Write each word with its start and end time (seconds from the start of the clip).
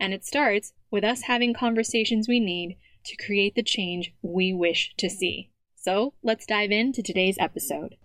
And 0.00 0.12
it 0.12 0.24
starts 0.24 0.72
with 0.90 1.04
us 1.04 1.22
having 1.22 1.54
conversations 1.54 2.28
we 2.28 2.40
need 2.40 2.76
to 3.04 3.16
create 3.16 3.54
the 3.54 3.62
change 3.62 4.12
we 4.22 4.52
wish 4.52 4.92
to 4.98 5.08
see. 5.08 5.50
So 5.76 6.14
let's 6.22 6.46
dive 6.46 6.70
into 6.70 7.02
today's 7.02 7.36
episode. 7.38 7.96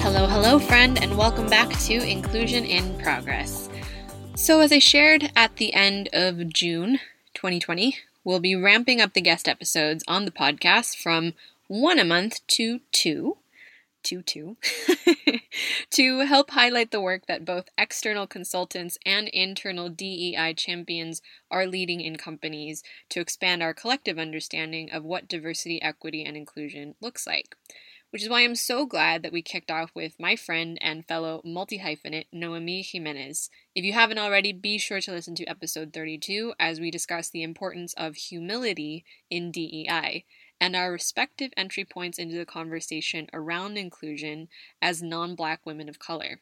Hello, 0.00 0.26
hello, 0.26 0.58
friend, 0.58 1.02
and 1.02 1.16
welcome 1.16 1.46
back 1.46 1.70
to 1.80 1.94
Inclusion 1.94 2.64
in 2.64 2.98
Progress. 2.98 3.68
So, 4.34 4.60
as 4.60 4.70
I 4.70 4.78
shared 4.78 5.30
at 5.34 5.56
the 5.56 5.72
end 5.72 6.08
of 6.12 6.52
June 6.52 7.00
2020, 7.34 7.96
we'll 8.22 8.40
be 8.40 8.54
ramping 8.54 9.00
up 9.00 9.14
the 9.14 9.20
guest 9.20 9.48
episodes 9.48 10.04
on 10.06 10.24
the 10.24 10.30
podcast 10.30 11.00
from 11.00 11.32
one 11.68 11.98
a 11.98 12.04
month 12.04 12.46
to 12.48 12.80
two, 12.92 13.38
two, 14.02 14.22
two, 14.22 14.56
to 15.90 16.20
help 16.20 16.50
highlight 16.52 16.92
the 16.92 17.00
work 17.00 17.26
that 17.26 17.44
both 17.44 17.68
external 17.76 18.26
consultants 18.26 18.98
and 19.04 19.28
internal 19.28 19.88
DEI 19.88 20.54
champions 20.54 21.20
are 21.50 21.66
leading 21.66 22.00
in 22.00 22.16
companies 22.16 22.82
to 23.08 23.20
expand 23.20 23.62
our 23.62 23.74
collective 23.74 24.18
understanding 24.18 24.90
of 24.90 25.04
what 25.04 25.28
diversity, 25.28 25.82
equity, 25.82 26.24
and 26.24 26.36
inclusion 26.36 26.94
looks 27.00 27.26
like. 27.26 27.56
Which 28.10 28.22
is 28.22 28.28
why 28.28 28.44
I'm 28.44 28.54
so 28.54 28.86
glad 28.86 29.24
that 29.24 29.32
we 29.32 29.42
kicked 29.42 29.70
off 29.70 29.90
with 29.92 30.20
my 30.20 30.36
friend 30.36 30.78
and 30.80 31.04
fellow 31.04 31.42
multi 31.44 31.80
hyphenate 31.80 32.26
Noemi 32.32 32.82
Jimenez. 32.82 33.50
If 33.74 33.84
you 33.84 33.92
haven't 33.92 34.18
already, 34.18 34.52
be 34.52 34.78
sure 34.78 35.00
to 35.00 35.10
listen 35.10 35.34
to 35.34 35.44
episode 35.46 35.92
32 35.92 36.54
as 36.60 36.78
we 36.78 36.92
discuss 36.92 37.28
the 37.28 37.42
importance 37.42 37.92
of 37.94 38.14
humility 38.14 39.04
in 39.28 39.50
DEI 39.50 40.24
and 40.60 40.74
our 40.74 40.92
respective 40.92 41.52
entry 41.56 41.84
points 41.84 42.18
into 42.18 42.36
the 42.36 42.46
conversation 42.46 43.28
around 43.32 43.76
inclusion 43.76 44.48
as 44.80 45.02
non 45.02 45.34
black 45.34 45.64
women 45.64 45.88
of 45.88 45.98
color. 45.98 46.40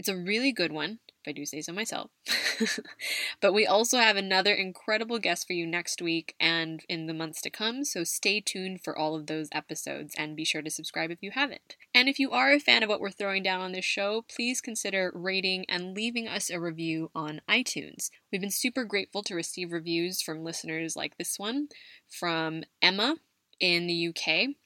It's 0.00 0.08
a 0.08 0.16
really 0.16 0.50
good 0.50 0.72
one, 0.72 1.00
if 1.08 1.28
I 1.28 1.32
do 1.32 1.44
say 1.44 1.60
so 1.60 1.74
myself. 1.74 2.10
but 3.42 3.52
we 3.52 3.66
also 3.66 3.98
have 3.98 4.16
another 4.16 4.54
incredible 4.54 5.18
guest 5.18 5.46
for 5.46 5.52
you 5.52 5.66
next 5.66 6.00
week 6.00 6.34
and 6.40 6.82
in 6.88 7.04
the 7.04 7.12
months 7.12 7.42
to 7.42 7.50
come, 7.50 7.84
so 7.84 8.02
stay 8.02 8.40
tuned 8.40 8.80
for 8.82 8.96
all 8.96 9.14
of 9.14 9.26
those 9.26 9.50
episodes 9.52 10.14
and 10.16 10.36
be 10.36 10.44
sure 10.46 10.62
to 10.62 10.70
subscribe 10.70 11.10
if 11.10 11.18
you 11.20 11.32
haven't. 11.32 11.76
And 11.94 12.08
if 12.08 12.18
you 12.18 12.30
are 12.30 12.50
a 12.50 12.58
fan 12.58 12.82
of 12.82 12.88
what 12.88 13.02
we're 13.02 13.10
throwing 13.10 13.42
down 13.42 13.60
on 13.60 13.72
this 13.72 13.84
show, 13.84 14.24
please 14.34 14.62
consider 14.62 15.12
rating 15.14 15.66
and 15.68 15.94
leaving 15.94 16.26
us 16.26 16.48
a 16.48 16.58
review 16.58 17.10
on 17.14 17.42
iTunes. 17.46 18.08
We've 18.32 18.40
been 18.40 18.50
super 18.50 18.84
grateful 18.84 19.22
to 19.24 19.34
receive 19.34 19.70
reviews 19.70 20.22
from 20.22 20.44
listeners 20.44 20.96
like 20.96 21.18
this 21.18 21.38
one 21.38 21.68
from 22.08 22.62
Emma, 22.80 23.16
in 23.60 23.86
the 23.86 24.08
UK. 24.08 24.56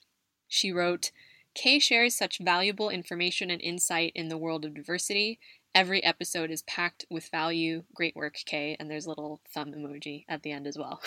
She 0.49 0.73
wrote, 0.73 1.11
Kay 1.55 1.79
shares 1.79 2.17
such 2.17 2.39
valuable 2.39 2.91
information 2.91 3.51
and 3.51 3.61
insight 3.61 4.13
in 4.15 4.29
the 4.29 4.39
world 4.39 4.65
of 4.65 4.75
diversity. 4.75 5.39
Every 5.75 6.03
episode 6.05 6.53
is 6.53 6.63
packed 6.63 7.05
with 7.11 7.29
value. 7.31 7.83
Great 7.95 8.15
work, 8.15 8.37
Kay. 8.47 8.77
And 8.79 8.89
there's 8.89 9.07
a 9.07 9.09
little 9.09 9.41
thumb 9.53 9.73
emoji 9.73 10.25
at 10.29 10.43
the 10.43 10.53
end 10.53 10.69
as 10.69 10.79
well. 10.79 11.01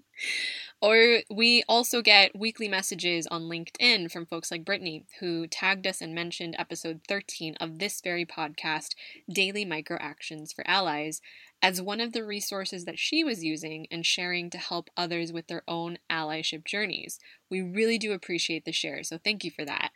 or 0.82 1.18
we 1.30 1.62
also 1.68 2.00
get 2.00 2.38
weekly 2.38 2.66
messages 2.66 3.26
on 3.26 3.42
LinkedIn 3.42 4.10
from 4.10 4.24
folks 4.24 4.50
like 4.50 4.64
Brittany, 4.64 5.04
who 5.20 5.46
tagged 5.46 5.86
us 5.86 6.00
and 6.00 6.14
mentioned 6.14 6.56
episode 6.58 7.00
13 7.08 7.56
of 7.56 7.78
this 7.78 8.00
very 8.00 8.24
podcast, 8.24 8.94
Daily 9.30 9.66
Micro 9.66 9.98
Actions 10.00 10.50
for 10.50 10.66
Allies, 10.66 11.20
as 11.62 11.82
one 11.82 12.00
of 12.00 12.12
the 12.12 12.24
resources 12.24 12.84
that 12.84 12.98
she 12.98 13.22
was 13.22 13.44
using 13.44 13.86
and 13.90 14.06
sharing 14.06 14.50
to 14.50 14.58
help 14.58 14.88
others 14.96 15.32
with 15.32 15.46
their 15.46 15.62
own 15.68 15.98
allyship 16.10 16.64
journeys. 16.64 17.18
We 17.50 17.60
really 17.60 17.98
do 17.98 18.12
appreciate 18.12 18.64
the 18.64 18.72
share, 18.72 19.02
so 19.02 19.18
thank 19.18 19.44
you 19.44 19.50
for 19.50 19.64
that. 19.64 19.90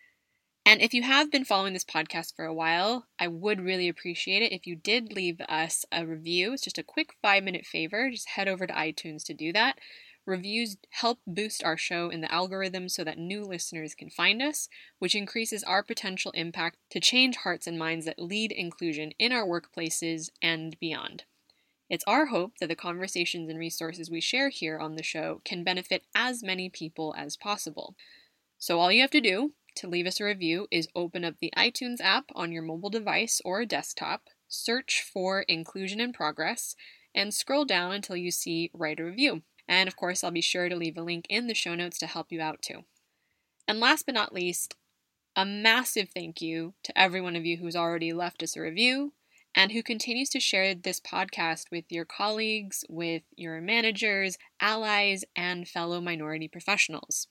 And 0.66 0.80
if 0.80 0.94
you 0.94 1.02
have 1.02 1.30
been 1.30 1.44
following 1.44 1.74
this 1.74 1.84
podcast 1.84 2.34
for 2.34 2.46
a 2.46 2.54
while, 2.54 3.06
I 3.18 3.28
would 3.28 3.60
really 3.60 3.86
appreciate 3.86 4.42
it 4.42 4.52
if 4.52 4.66
you 4.66 4.74
did 4.74 5.12
leave 5.12 5.40
us 5.42 5.84
a 5.92 6.06
review. 6.06 6.54
It's 6.54 6.64
just 6.64 6.78
a 6.78 6.82
quick 6.82 7.14
five 7.20 7.44
minute 7.44 7.66
favor. 7.66 8.10
Just 8.10 8.30
head 8.30 8.48
over 8.48 8.66
to 8.66 8.72
iTunes 8.72 9.24
to 9.24 9.34
do 9.34 9.52
that. 9.52 9.78
Reviews 10.26 10.78
help 10.88 11.18
boost 11.26 11.62
our 11.62 11.76
show 11.76 12.08
in 12.08 12.22
the 12.22 12.32
algorithm 12.32 12.88
so 12.88 13.04
that 13.04 13.18
new 13.18 13.44
listeners 13.44 13.94
can 13.94 14.08
find 14.08 14.40
us, 14.40 14.70
which 14.98 15.14
increases 15.14 15.62
our 15.64 15.82
potential 15.82 16.30
impact 16.30 16.78
to 16.90 17.00
change 17.00 17.36
hearts 17.36 17.66
and 17.66 17.78
minds 17.78 18.06
that 18.06 18.18
lead 18.18 18.50
inclusion 18.50 19.12
in 19.18 19.32
our 19.32 19.44
workplaces 19.46 20.30
and 20.40 20.80
beyond. 20.80 21.24
It's 21.90 22.04
our 22.06 22.26
hope 22.26 22.58
that 22.60 22.68
the 22.68 22.74
conversations 22.74 23.50
and 23.50 23.58
resources 23.58 24.10
we 24.10 24.20
share 24.20 24.48
here 24.48 24.78
on 24.78 24.96
the 24.96 25.02
show 25.02 25.42
can 25.44 25.64
benefit 25.64 26.04
as 26.14 26.42
many 26.42 26.70
people 26.70 27.14
as 27.16 27.36
possible. 27.36 27.94
So, 28.58 28.80
all 28.80 28.90
you 28.90 29.02
have 29.02 29.10
to 29.10 29.20
do 29.20 29.52
to 29.76 29.88
leave 29.88 30.06
us 30.06 30.20
a 30.20 30.24
review 30.24 30.66
is 30.70 30.88
open 30.94 31.24
up 31.24 31.34
the 31.40 31.52
iTunes 31.56 32.00
app 32.00 32.24
on 32.34 32.52
your 32.52 32.62
mobile 32.62 32.90
device 32.90 33.40
or 33.44 33.66
desktop, 33.66 34.28
search 34.48 35.04
for 35.12 35.42
Inclusion 35.42 36.00
in 36.00 36.12
Progress, 36.12 36.74
and 37.14 37.34
scroll 37.34 37.64
down 37.64 37.92
until 37.92 38.16
you 38.16 38.30
see 38.30 38.70
Write 38.72 39.00
a 39.00 39.04
Review. 39.04 39.42
And 39.68 39.88
of 39.88 39.96
course, 39.96 40.24
I'll 40.24 40.30
be 40.30 40.40
sure 40.40 40.68
to 40.68 40.76
leave 40.76 40.96
a 40.96 41.02
link 41.02 41.26
in 41.28 41.46
the 41.46 41.54
show 41.54 41.74
notes 41.74 41.98
to 41.98 42.06
help 42.06 42.30
you 42.30 42.40
out 42.40 42.62
too. 42.62 42.84
And 43.66 43.80
last 43.80 44.06
but 44.06 44.14
not 44.14 44.34
least, 44.34 44.76
a 45.36 45.44
massive 45.44 46.10
thank 46.14 46.40
you 46.40 46.74
to 46.84 46.98
every 46.98 47.20
one 47.20 47.36
of 47.36 47.44
you 47.44 47.56
who's 47.56 47.76
already 47.76 48.12
left 48.12 48.42
us 48.42 48.56
a 48.56 48.60
review, 48.60 49.12
and 49.54 49.72
who 49.72 49.82
continues 49.82 50.28
to 50.30 50.40
share 50.40 50.74
this 50.74 51.00
podcast 51.00 51.70
with 51.70 51.84
your 51.88 52.04
colleagues, 52.04 52.84
with 52.88 53.22
your 53.36 53.60
managers, 53.60 54.36
allies, 54.60 55.24
and 55.36 55.68
fellow 55.68 56.00
minority 56.00 56.48
professionals. 56.48 57.28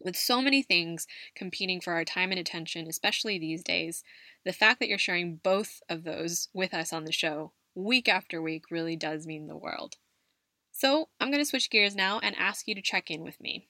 With 0.00 0.16
so 0.16 0.40
many 0.40 0.62
things 0.62 1.06
competing 1.34 1.80
for 1.80 1.94
our 1.94 2.04
time 2.04 2.30
and 2.30 2.38
attention, 2.38 2.86
especially 2.86 3.38
these 3.38 3.64
days, 3.64 4.04
the 4.44 4.52
fact 4.52 4.78
that 4.80 4.88
you're 4.88 4.98
sharing 4.98 5.36
both 5.36 5.80
of 5.88 6.04
those 6.04 6.48
with 6.52 6.74
us 6.74 6.92
on 6.92 7.04
the 7.04 7.12
show 7.12 7.52
week 7.74 8.08
after 8.08 8.42
week 8.42 8.64
really 8.70 8.96
does 8.96 9.26
mean 9.26 9.46
the 9.46 9.56
world. 9.56 9.96
So, 10.72 11.08
I'm 11.18 11.30
going 11.30 11.42
to 11.42 11.48
switch 11.48 11.70
gears 11.70 11.96
now 11.96 12.20
and 12.20 12.36
ask 12.36 12.68
you 12.68 12.74
to 12.74 12.82
check 12.82 13.10
in 13.10 13.22
with 13.22 13.40
me. 13.40 13.68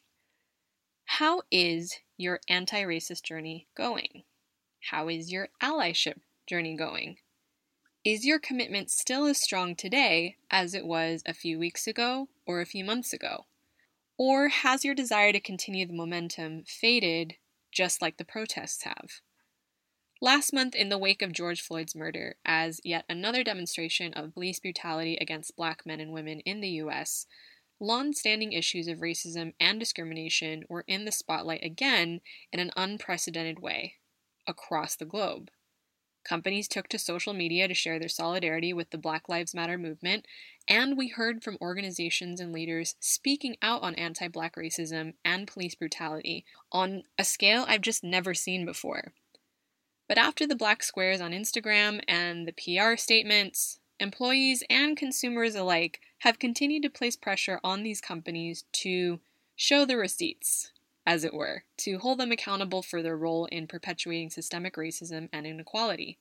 How 1.06 1.42
is 1.50 1.94
your 2.18 2.40
anti 2.48 2.82
racist 2.82 3.22
journey 3.22 3.68
going? 3.74 4.24
How 4.90 5.08
is 5.08 5.32
your 5.32 5.48
allyship 5.62 6.20
journey 6.46 6.76
going? 6.76 7.16
Is 8.10 8.24
your 8.24 8.38
commitment 8.38 8.90
still 8.90 9.26
as 9.26 9.36
strong 9.36 9.76
today 9.76 10.36
as 10.50 10.72
it 10.72 10.86
was 10.86 11.22
a 11.26 11.34
few 11.34 11.58
weeks 11.58 11.86
ago 11.86 12.30
or 12.46 12.62
a 12.62 12.64
few 12.64 12.82
months 12.82 13.12
ago? 13.12 13.44
Or 14.16 14.48
has 14.48 14.82
your 14.82 14.94
desire 14.94 15.30
to 15.30 15.40
continue 15.40 15.86
the 15.86 15.92
momentum 15.92 16.64
faded 16.66 17.34
just 17.70 18.00
like 18.00 18.16
the 18.16 18.24
protests 18.24 18.84
have? 18.84 19.20
Last 20.22 20.54
month, 20.54 20.74
in 20.74 20.88
the 20.88 20.96
wake 20.96 21.20
of 21.20 21.34
George 21.34 21.60
Floyd's 21.60 21.94
murder, 21.94 22.36
as 22.46 22.80
yet 22.82 23.04
another 23.10 23.44
demonstration 23.44 24.14
of 24.14 24.32
police 24.32 24.58
brutality 24.58 25.18
against 25.20 25.54
black 25.54 25.84
men 25.84 26.00
and 26.00 26.10
women 26.10 26.40
in 26.46 26.62
the 26.62 26.80
U.S., 26.80 27.26
long 27.78 28.14
standing 28.14 28.54
issues 28.54 28.88
of 28.88 29.00
racism 29.00 29.52
and 29.60 29.78
discrimination 29.78 30.64
were 30.70 30.84
in 30.86 31.04
the 31.04 31.12
spotlight 31.12 31.62
again 31.62 32.22
in 32.54 32.58
an 32.58 32.70
unprecedented 32.74 33.58
way 33.58 33.96
across 34.46 34.96
the 34.96 35.04
globe. 35.04 35.50
Companies 36.28 36.68
took 36.68 36.88
to 36.88 36.98
social 36.98 37.32
media 37.32 37.68
to 37.68 37.74
share 37.74 37.98
their 37.98 38.08
solidarity 38.08 38.74
with 38.74 38.90
the 38.90 38.98
Black 38.98 39.30
Lives 39.30 39.54
Matter 39.54 39.78
movement, 39.78 40.26
and 40.68 40.98
we 40.98 41.08
heard 41.08 41.42
from 41.42 41.56
organizations 41.62 42.38
and 42.38 42.52
leaders 42.52 42.96
speaking 43.00 43.56
out 43.62 43.82
on 43.82 43.94
anti 43.94 44.28
black 44.28 44.56
racism 44.56 45.14
and 45.24 45.48
police 45.48 45.74
brutality 45.74 46.44
on 46.70 47.04
a 47.18 47.24
scale 47.24 47.64
I've 47.66 47.80
just 47.80 48.04
never 48.04 48.34
seen 48.34 48.66
before. 48.66 49.14
But 50.06 50.18
after 50.18 50.46
the 50.46 50.56
black 50.56 50.82
squares 50.82 51.22
on 51.22 51.32
Instagram 51.32 52.02
and 52.06 52.46
the 52.46 52.52
PR 52.52 52.96
statements, 52.96 53.80
employees 53.98 54.62
and 54.68 54.98
consumers 54.98 55.54
alike 55.54 56.00
have 56.18 56.38
continued 56.38 56.82
to 56.82 56.90
place 56.90 57.16
pressure 57.16 57.58
on 57.64 57.82
these 57.82 58.02
companies 58.02 58.64
to 58.72 59.20
show 59.56 59.86
the 59.86 59.96
receipts, 59.96 60.72
as 61.08 61.24
it 61.24 61.32
were, 61.32 61.64
to 61.78 61.96
hold 61.96 62.20
them 62.20 62.30
accountable 62.30 62.82
for 62.82 63.02
their 63.02 63.16
role 63.16 63.46
in 63.46 63.66
perpetuating 63.66 64.28
systemic 64.28 64.76
racism 64.76 65.26
and 65.32 65.46
inequality. 65.46 66.18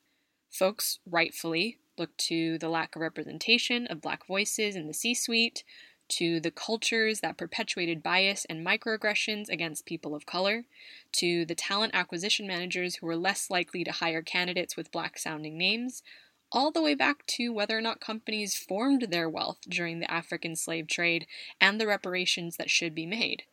Folks 0.50 1.00
rightfully 1.06 1.78
look 1.98 2.16
to 2.16 2.57
the 2.57 2.69
lack 2.69 2.95
of 2.95 3.01
representation 3.01 3.86
of 3.88 4.00
black 4.00 4.25
voices 4.25 4.78
in 4.78 4.88
the 4.88 4.94
C 4.94 5.13
suite, 5.13 5.66
to 6.07 6.39
the 6.39 6.51
cultures 6.51 7.19
that 7.19 7.38
perpetuated 7.38 8.01
bias 8.01 8.45
and 8.50 8.66
microaggressions 8.66 9.50
against 9.50 9.86
people 9.86 10.16
of 10.16 10.25
color, 10.25 10.63
to 11.12 11.44
the 11.44 11.54
talent 11.54 11.94
acquisition 11.94 12.48
managers 12.48 12.95
who 12.95 13.07
were 13.07 13.18
less 13.18 13.50
likely 13.50 13.84
to 13.84 13.92
hire 13.92 14.22
candidates 14.22 14.78
with 14.78 14.94
black 14.94 15.19
sounding 15.19 15.57
names, 15.57 16.01
all 16.50 16.72
the 16.72 16.81
way 16.81 16.95
back 16.95 17.25
to 17.25 17.50
whether 17.50 17.78
or 17.78 17.81
not 17.81 18.00
companies 18.00 18.56
formed 18.56 19.07
their 19.10 19.28
wealth 19.28 19.60
during 19.68 20.00
the 20.00 20.10
African 20.10 20.56
slave 20.56 20.88
trade 20.88 21.28
and 21.60 21.78
the 21.78 21.88
reparations 21.88 22.56
that 22.56 22.69
should 22.69 22.95
be 22.95 23.06
made. 23.06 23.44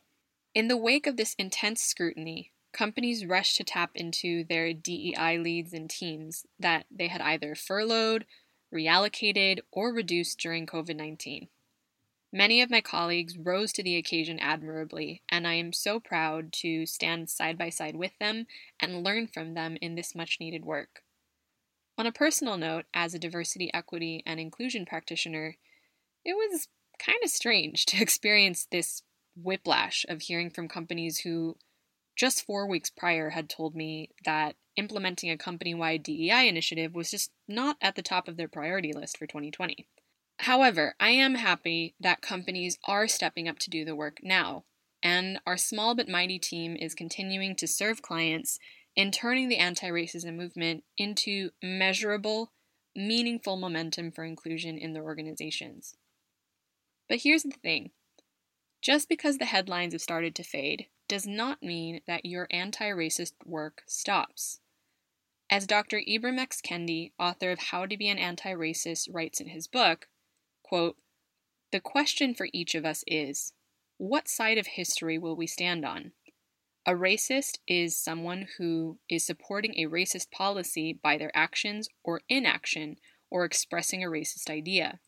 In 0.55 0.69
the 0.69 0.77
wake 0.77 1.05
of 1.05 1.17
this 1.17 1.35
intense 1.37 1.81
scrutiny, 1.81 2.53
companies 2.71 3.25
rushed 3.25 3.57
to 3.57 3.65
tap 3.65 3.91
into 3.93 4.45
their 4.45 4.71
DEI 4.71 5.37
leads 5.37 5.73
and 5.73 5.89
teams 5.89 6.45
that 6.57 6.85
they 6.89 7.09
had 7.09 7.19
either 7.19 7.55
furloughed, 7.55 8.25
reallocated, 8.73 9.59
or 9.69 9.91
reduced 9.91 10.39
during 10.39 10.65
COVID 10.65 10.95
19. 10.95 11.49
Many 12.31 12.61
of 12.61 12.69
my 12.69 12.79
colleagues 12.79 13.37
rose 13.37 13.73
to 13.73 13.83
the 13.83 13.97
occasion 13.97 14.39
admirably, 14.39 15.23
and 15.27 15.45
I 15.45 15.55
am 15.55 15.73
so 15.73 15.99
proud 15.99 16.53
to 16.53 16.85
stand 16.85 17.29
side 17.29 17.57
by 17.57 17.69
side 17.69 17.97
with 17.97 18.17
them 18.17 18.47
and 18.79 19.03
learn 19.03 19.27
from 19.27 19.55
them 19.55 19.77
in 19.81 19.95
this 19.95 20.15
much 20.15 20.37
needed 20.39 20.63
work. 20.63 21.03
On 21.97 22.05
a 22.05 22.13
personal 22.13 22.57
note, 22.57 22.85
as 22.93 23.13
a 23.13 23.19
diversity, 23.19 23.69
equity, 23.73 24.23
and 24.25 24.39
inclusion 24.39 24.85
practitioner, 24.85 25.57
it 26.23 26.33
was 26.33 26.69
kind 26.97 27.19
of 27.23 27.29
strange 27.29 27.85
to 27.87 28.01
experience 28.01 28.67
this 28.71 29.03
whiplash 29.35 30.05
of 30.07 30.23
hearing 30.23 30.49
from 30.49 30.67
companies 30.67 31.19
who 31.19 31.57
just 32.15 32.45
four 32.45 32.67
weeks 32.67 32.89
prior 32.89 33.31
had 33.31 33.49
told 33.49 33.75
me 33.75 34.09
that 34.23 34.55
implementing 34.77 35.29
a 35.29 35.37
company 35.37 35.73
wide 35.73 36.03
DEI 36.03 36.47
initiative 36.47 36.95
was 36.95 37.11
just 37.11 37.31
not 37.47 37.77
at 37.81 37.95
the 37.95 38.01
top 38.01 38.27
of 38.27 38.37
their 38.37 38.47
priority 38.47 38.93
list 38.93 39.17
for 39.17 39.27
2020. 39.27 39.87
However, 40.39 40.95
I 40.99 41.09
am 41.09 41.35
happy 41.35 41.95
that 41.99 42.21
companies 42.21 42.77
are 42.85 43.07
stepping 43.07 43.47
up 43.47 43.59
to 43.59 43.69
do 43.69 43.85
the 43.85 43.95
work 43.95 44.19
now, 44.21 44.65
and 45.01 45.39
our 45.45 45.57
small 45.57 45.95
but 45.95 46.09
mighty 46.09 46.39
team 46.39 46.75
is 46.75 46.93
continuing 46.93 47.55
to 47.57 47.67
serve 47.67 48.01
clients 48.01 48.59
in 48.95 49.11
turning 49.11 49.49
the 49.49 49.57
anti 49.57 49.87
racism 49.87 50.35
movement 50.35 50.83
into 50.97 51.51
measurable, 51.61 52.51
meaningful 52.95 53.55
momentum 53.57 54.11
for 54.11 54.23
inclusion 54.23 54.77
in 54.77 54.93
their 54.93 55.03
organizations. 55.03 55.95
But 57.07 57.19
here's 57.21 57.43
the 57.43 57.51
thing 57.61 57.91
just 58.85 59.09
because 59.09 59.39
the 59.39 59.45
headlines 59.45 59.95
have 59.95 60.01
started 60.01 60.35
to 60.35 60.43
fade 60.43 60.85
does 61.07 61.25
not 61.25 61.63
mean 61.63 62.01
that 62.05 62.23
your 62.23 62.47
anti 62.51 62.87
racist 62.87 63.33
work 63.43 63.81
stops. 63.87 64.59
As 65.49 65.65
Dr. 65.65 65.99
Ibram 66.07 66.37
X. 66.37 66.61
Kendi, 66.61 67.11
author 67.17 67.49
of 67.49 67.57
How 67.57 67.87
to 67.87 67.97
Be 67.97 68.09
an 68.09 68.19
Anti 68.19 68.53
Racist, 68.53 69.09
writes 69.11 69.39
in 69.39 69.47
his 69.47 69.65
book, 69.65 70.07
quote, 70.63 70.97
The 71.71 71.79
question 71.79 72.35
for 72.35 72.47
each 72.53 72.75
of 72.75 72.85
us 72.85 73.03
is 73.07 73.53
what 73.97 74.27
side 74.27 74.59
of 74.59 74.67
history 74.67 75.17
will 75.17 75.35
we 75.35 75.47
stand 75.47 75.83
on? 75.83 76.11
A 76.85 76.91
racist 76.91 77.57
is 77.67 77.97
someone 77.97 78.47
who 78.59 78.99
is 79.09 79.25
supporting 79.25 79.73
a 79.79 79.89
racist 79.89 80.29
policy 80.29 80.93
by 80.93 81.17
their 81.17 81.35
actions 81.35 81.89
or 82.03 82.21
inaction 82.29 82.97
or 83.31 83.45
expressing 83.45 84.03
a 84.03 84.09
racist 84.09 84.47
idea. 84.47 84.99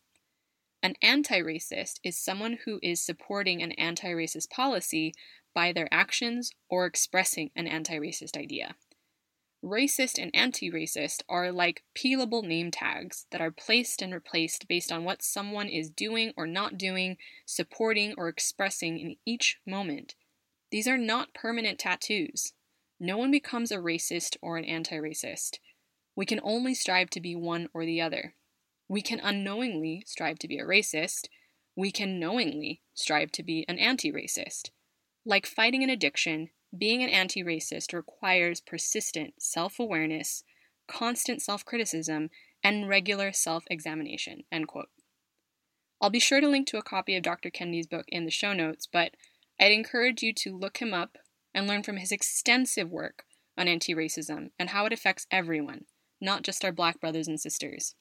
An 0.88 0.94
anti 1.02 1.40
racist 1.40 2.00
is 2.02 2.16
someone 2.16 2.60
who 2.64 2.80
is 2.82 2.98
supporting 2.98 3.62
an 3.62 3.72
anti 3.72 4.08
racist 4.08 4.48
policy 4.48 5.12
by 5.54 5.70
their 5.70 5.86
actions 5.92 6.50
or 6.70 6.86
expressing 6.86 7.50
an 7.54 7.66
anti 7.66 7.98
racist 7.98 8.38
idea. 8.38 8.74
Racist 9.62 10.18
and 10.18 10.30
anti 10.32 10.70
racist 10.70 11.20
are 11.28 11.52
like 11.52 11.84
peelable 11.94 12.42
name 12.42 12.70
tags 12.70 13.26
that 13.30 13.42
are 13.42 13.50
placed 13.50 14.00
and 14.00 14.14
replaced 14.14 14.66
based 14.66 14.90
on 14.90 15.04
what 15.04 15.20
someone 15.20 15.68
is 15.68 15.90
doing 15.90 16.32
or 16.38 16.46
not 16.46 16.78
doing, 16.78 17.18
supporting 17.44 18.14
or 18.16 18.28
expressing 18.28 18.98
in 18.98 19.16
each 19.26 19.58
moment. 19.66 20.14
These 20.70 20.88
are 20.88 20.96
not 20.96 21.34
permanent 21.34 21.78
tattoos. 21.78 22.54
No 22.98 23.18
one 23.18 23.30
becomes 23.30 23.70
a 23.70 23.76
racist 23.76 24.38
or 24.40 24.56
an 24.56 24.64
anti 24.64 24.96
racist. 24.96 25.58
We 26.16 26.24
can 26.24 26.40
only 26.42 26.72
strive 26.72 27.10
to 27.10 27.20
be 27.20 27.36
one 27.36 27.68
or 27.74 27.84
the 27.84 28.00
other. 28.00 28.36
We 28.88 29.02
can 29.02 29.20
unknowingly 29.20 30.02
strive 30.06 30.38
to 30.40 30.48
be 30.48 30.58
a 30.58 30.64
racist. 30.64 31.28
We 31.76 31.92
can 31.92 32.18
knowingly 32.18 32.80
strive 32.94 33.30
to 33.32 33.42
be 33.42 33.64
an 33.68 33.78
anti 33.78 34.10
racist. 34.10 34.70
Like 35.24 35.46
fighting 35.46 35.84
an 35.84 35.90
addiction, 35.90 36.50
being 36.76 37.02
an 37.02 37.10
anti 37.10 37.42
racist 37.42 37.92
requires 37.92 38.60
persistent 38.60 39.34
self 39.38 39.78
awareness, 39.78 40.42
constant 40.86 41.42
self 41.42 41.64
criticism, 41.64 42.30
and 42.64 42.88
regular 42.88 43.32
self 43.32 43.64
examination. 43.70 44.44
I'll 46.00 46.10
be 46.10 46.20
sure 46.20 46.40
to 46.40 46.48
link 46.48 46.66
to 46.68 46.78
a 46.78 46.82
copy 46.82 47.16
of 47.16 47.22
Dr. 47.22 47.50
Kendi's 47.50 47.86
book 47.86 48.06
in 48.08 48.24
the 48.24 48.30
show 48.30 48.52
notes, 48.52 48.86
but 48.90 49.12
I'd 49.60 49.72
encourage 49.72 50.22
you 50.22 50.32
to 50.34 50.56
look 50.56 50.78
him 50.78 50.94
up 50.94 51.18
and 51.52 51.66
learn 51.66 51.82
from 51.82 51.96
his 51.96 52.12
extensive 52.12 52.90
work 52.90 53.24
on 53.56 53.68
anti 53.68 53.94
racism 53.94 54.50
and 54.58 54.70
how 54.70 54.86
it 54.86 54.92
affects 54.92 55.26
everyone, 55.30 55.84
not 56.20 56.42
just 56.42 56.64
our 56.64 56.72
black 56.72 57.00
brothers 57.00 57.28
and 57.28 57.40
sisters. 57.40 57.94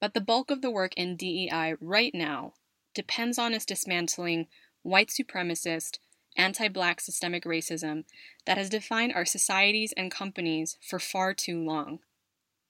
But 0.00 0.14
the 0.14 0.20
bulk 0.20 0.50
of 0.50 0.62
the 0.62 0.70
work 0.70 0.94
in 0.96 1.16
DEI 1.16 1.74
right 1.80 2.14
now 2.14 2.54
depends 2.94 3.38
on 3.38 3.54
us 3.54 3.64
dismantling 3.64 4.46
white 4.82 5.08
supremacist, 5.08 5.98
anti 6.36 6.68
black 6.68 7.00
systemic 7.00 7.44
racism 7.44 8.04
that 8.46 8.58
has 8.58 8.70
defined 8.70 9.12
our 9.12 9.24
societies 9.24 9.92
and 9.96 10.10
companies 10.10 10.78
for 10.80 10.98
far 10.98 11.34
too 11.34 11.62
long. 11.62 11.98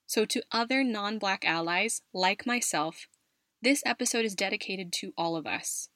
So, 0.07 0.25
to 0.25 0.43
other 0.51 0.83
non 0.83 1.19
black 1.19 1.45
allies 1.45 2.01
like 2.15 2.47
myself, 2.47 3.09
this 3.61 3.83
episode 3.85 4.25
is 4.25 4.35
dedicated 4.35 4.93
to 4.95 5.13
all 5.19 5.37
of 5.37 5.47
us 5.47 5.91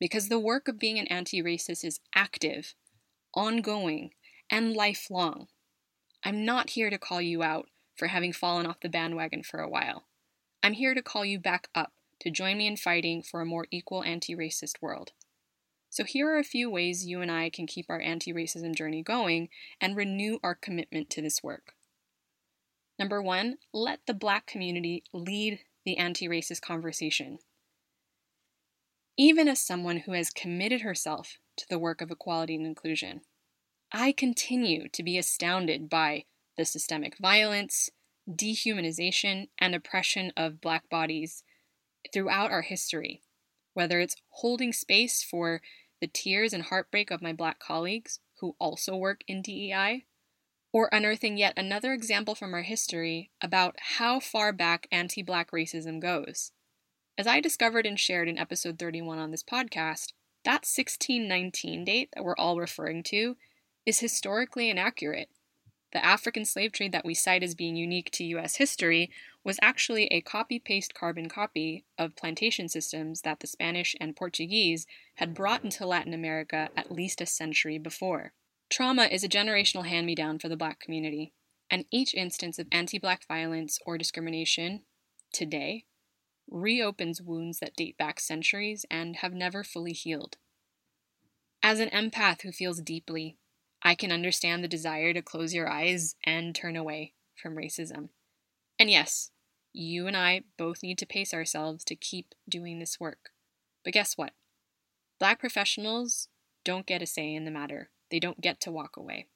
because 0.00 0.28
the 0.28 0.38
work 0.38 0.66
of 0.66 0.78
being 0.78 0.98
an 0.98 1.06
anti 1.06 1.42
racist 1.42 1.84
is 1.84 2.00
active, 2.14 2.74
ongoing, 3.34 4.10
and 4.50 4.72
lifelong. 4.72 5.46
I'm 6.24 6.44
not 6.44 6.70
here 6.70 6.90
to 6.90 6.98
call 6.98 7.20
you 7.20 7.42
out 7.42 7.68
for 7.96 8.08
having 8.08 8.32
fallen 8.32 8.66
off 8.66 8.80
the 8.80 8.88
bandwagon 8.88 9.42
for 9.42 9.60
a 9.60 9.68
while. 9.68 10.05
I'm 10.66 10.72
here 10.72 10.94
to 10.94 11.02
call 11.02 11.24
you 11.24 11.38
back 11.38 11.68
up 11.76 11.92
to 12.18 12.28
join 12.28 12.58
me 12.58 12.66
in 12.66 12.76
fighting 12.76 13.22
for 13.22 13.40
a 13.40 13.46
more 13.46 13.68
equal 13.70 14.02
anti 14.02 14.34
racist 14.34 14.82
world. 14.82 15.12
So, 15.90 16.02
here 16.02 16.28
are 16.28 16.40
a 16.40 16.42
few 16.42 16.68
ways 16.68 17.06
you 17.06 17.20
and 17.20 17.30
I 17.30 17.50
can 17.50 17.68
keep 17.68 17.86
our 17.88 18.00
anti 18.00 18.32
racism 18.32 18.74
journey 18.74 19.00
going 19.00 19.48
and 19.80 19.94
renew 19.94 20.40
our 20.42 20.56
commitment 20.56 21.08
to 21.10 21.22
this 21.22 21.40
work. 21.40 21.74
Number 22.98 23.22
one, 23.22 23.58
let 23.72 24.00
the 24.08 24.12
black 24.12 24.48
community 24.48 25.04
lead 25.12 25.60
the 25.84 25.98
anti 25.98 26.26
racist 26.26 26.62
conversation. 26.62 27.38
Even 29.16 29.46
as 29.46 29.60
someone 29.60 29.98
who 29.98 30.14
has 30.14 30.30
committed 30.30 30.80
herself 30.80 31.38
to 31.58 31.66
the 31.70 31.78
work 31.78 32.00
of 32.00 32.10
equality 32.10 32.56
and 32.56 32.66
inclusion, 32.66 33.20
I 33.92 34.10
continue 34.10 34.88
to 34.88 35.04
be 35.04 35.16
astounded 35.16 35.88
by 35.88 36.24
the 36.56 36.64
systemic 36.64 37.18
violence, 37.18 37.88
dehumanization, 38.28 39.48
and 39.58 39.74
oppression 39.74 40.32
of 40.36 40.60
Black 40.60 40.88
bodies 40.88 41.44
throughout 42.12 42.50
our 42.50 42.62
history, 42.62 43.22
whether 43.74 44.00
it's 44.00 44.16
holding 44.28 44.72
space 44.72 45.22
for 45.22 45.60
the 46.00 46.06
tears 46.06 46.52
and 46.52 46.64
heartbreak 46.64 47.10
of 47.10 47.22
my 47.22 47.32
Black 47.32 47.58
colleagues 47.58 48.20
who 48.40 48.56
also 48.58 48.96
work 48.96 49.22
in 49.26 49.42
DEI, 49.42 50.04
or 50.72 50.90
unearthing 50.92 51.38
yet 51.38 51.54
another 51.56 51.92
example 51.92 52.34
from 52.34 52.52
our 52.52 52.62
history 52.62 53.30
about 53.40 53.76
how 53.98 54.20
far 54.20 54.52
back 54.52 54.86
anti 54.92 55.22
Black 55.22 55.50
racism 55.50 56.00
goes. 56.00 56.52
As 57.16 57.26
I 57.26 57.40
discovered 57.40 57.86
and 57.86 57.98
shared 57.98 58.28
in 58.28 58.36
episode 58.36 58.78
31 58.78 59.18
on 59.18 59.30
this 59.30 59.42
podcast, 59.42 60.12
that 60.44 60.66
1619 60.66 61.84
date 61.84 62.10
that 62.14 62.22
we're 62.22 62.36
all 62.36 62.60
referring 62.60 63.02
to 63.04 63.36
is 63.86 64.00
historically 64.00 64.68
inaccurate. 64.68 65.30
The 65.96 66.04
African 66.04 66.44
slave 66.44 66.72
trade 66.72 66.92
that 66.92 67.06
we 67.06 67.14
cite 67.14 67.42
as 67.42 67.54
being 67.54 67.74
unique 67.74 68.10
to 68.10 68.24
US 68.24 68.56
history 68.56 69.10
was 69.42 69.58
actually 69.62 70.08
a 70.08 70.20
copy 70.20 70.58
paste 70.58 70.92
carbon 70.92 71.26
copy 71.26 71.86
of 71.96 72.14
plantation 72.14 72.68
systems 72.68 73.22
that 73.22 73.40
the 73.40 73.46
Spanish 73.46 73.96
and 73.98 74.14
Portuguese 74.14 74.86
had 75.14 75.32
brought 75.32 75.64
into 75.64 75.86
Latin 75.86 76.12
America 76.12 76.68
at 76.76 76.92
least 76.92 77.22
a 77.22 77.24
century 77.24 77.78
before. 77.78 78.34
Trauma 78.68 79.04
is 79.04 79.24
a 79.24 79.28
generational 79.28 79.86
hand 79.86 80.06
me 80.06 80.14
down 80.14 80.38
for 80.38 80.50
the 80.50 80.56
black 80.56 80.80
community, 80.80 81.32
and 81.70 81.86
each 81.90 82.12
instance 82.12 82.58
of 82.58 82.68
anti 82.70 82.98
black 82.98 83.26
violence 83.26 83.78
or 83.86 83.96
discrimination 83.96 84.82
today 85.32 85.86
reopens 86.46 87.22
wounds 87.22 87.58
that 87.60 87.74
date 87.74 87.96
back 87.96 88.20
centuries 88.20 88.84
and 88.90 89.16
have 89.16 89.32
never 89.32 89.64
fully 89.64 89.94
healed. 89.94 90.36
As 91.62 91.80
an 91.80 91.88
empath 91.88 92.42
who 92.42 92.52
feels 92.52 92.82
deeply, 92.82 93.38
I 93.86 93.94
can 93.94 94.10
understand 94.10 94.64
the 94.64 94.68
desire 94.68 95.12
to 95.12 95.22
close 95.22 95.54
your 95.54 95.68
eyes 95.68 96.16
and 96.24 96.56
turn 96.56 96.74
away 96.74 97.12
from 97.40 97.54
racism. 97.54 98.08
And 98.80 98.90
yes, 98.90 99.30
you 99.72 100.08
and 100.08 100.16
I 100.16 100.42
both 100.58 100.82
need 100.82 100.98
to 100.98 101.06
pace 101.06 101.32
ourselves 101.32 101.84
to 101.84 101.94
keep 101.94 102.34
doing 102.48 102.80
this 102.80 102.98
work. 102.98 103.30
But 103.84 103.92
guess 103.92 104.18
what? 104.18 104.32
Black 105.20 105.38
professionals 105.38 106.26
don't 106.64 106.84
get 106.84 107.00
a 107.00 107.06
say 107.06 107.32
in 107.32 107.44
the 107.44 107.52
matter, 107.52 107.90
they 108.10 108.18
don't 108.18 108.40
get 108.40 108.58
to 108.62 108.72
walk 108.72 108.96
away. 108.96 109.28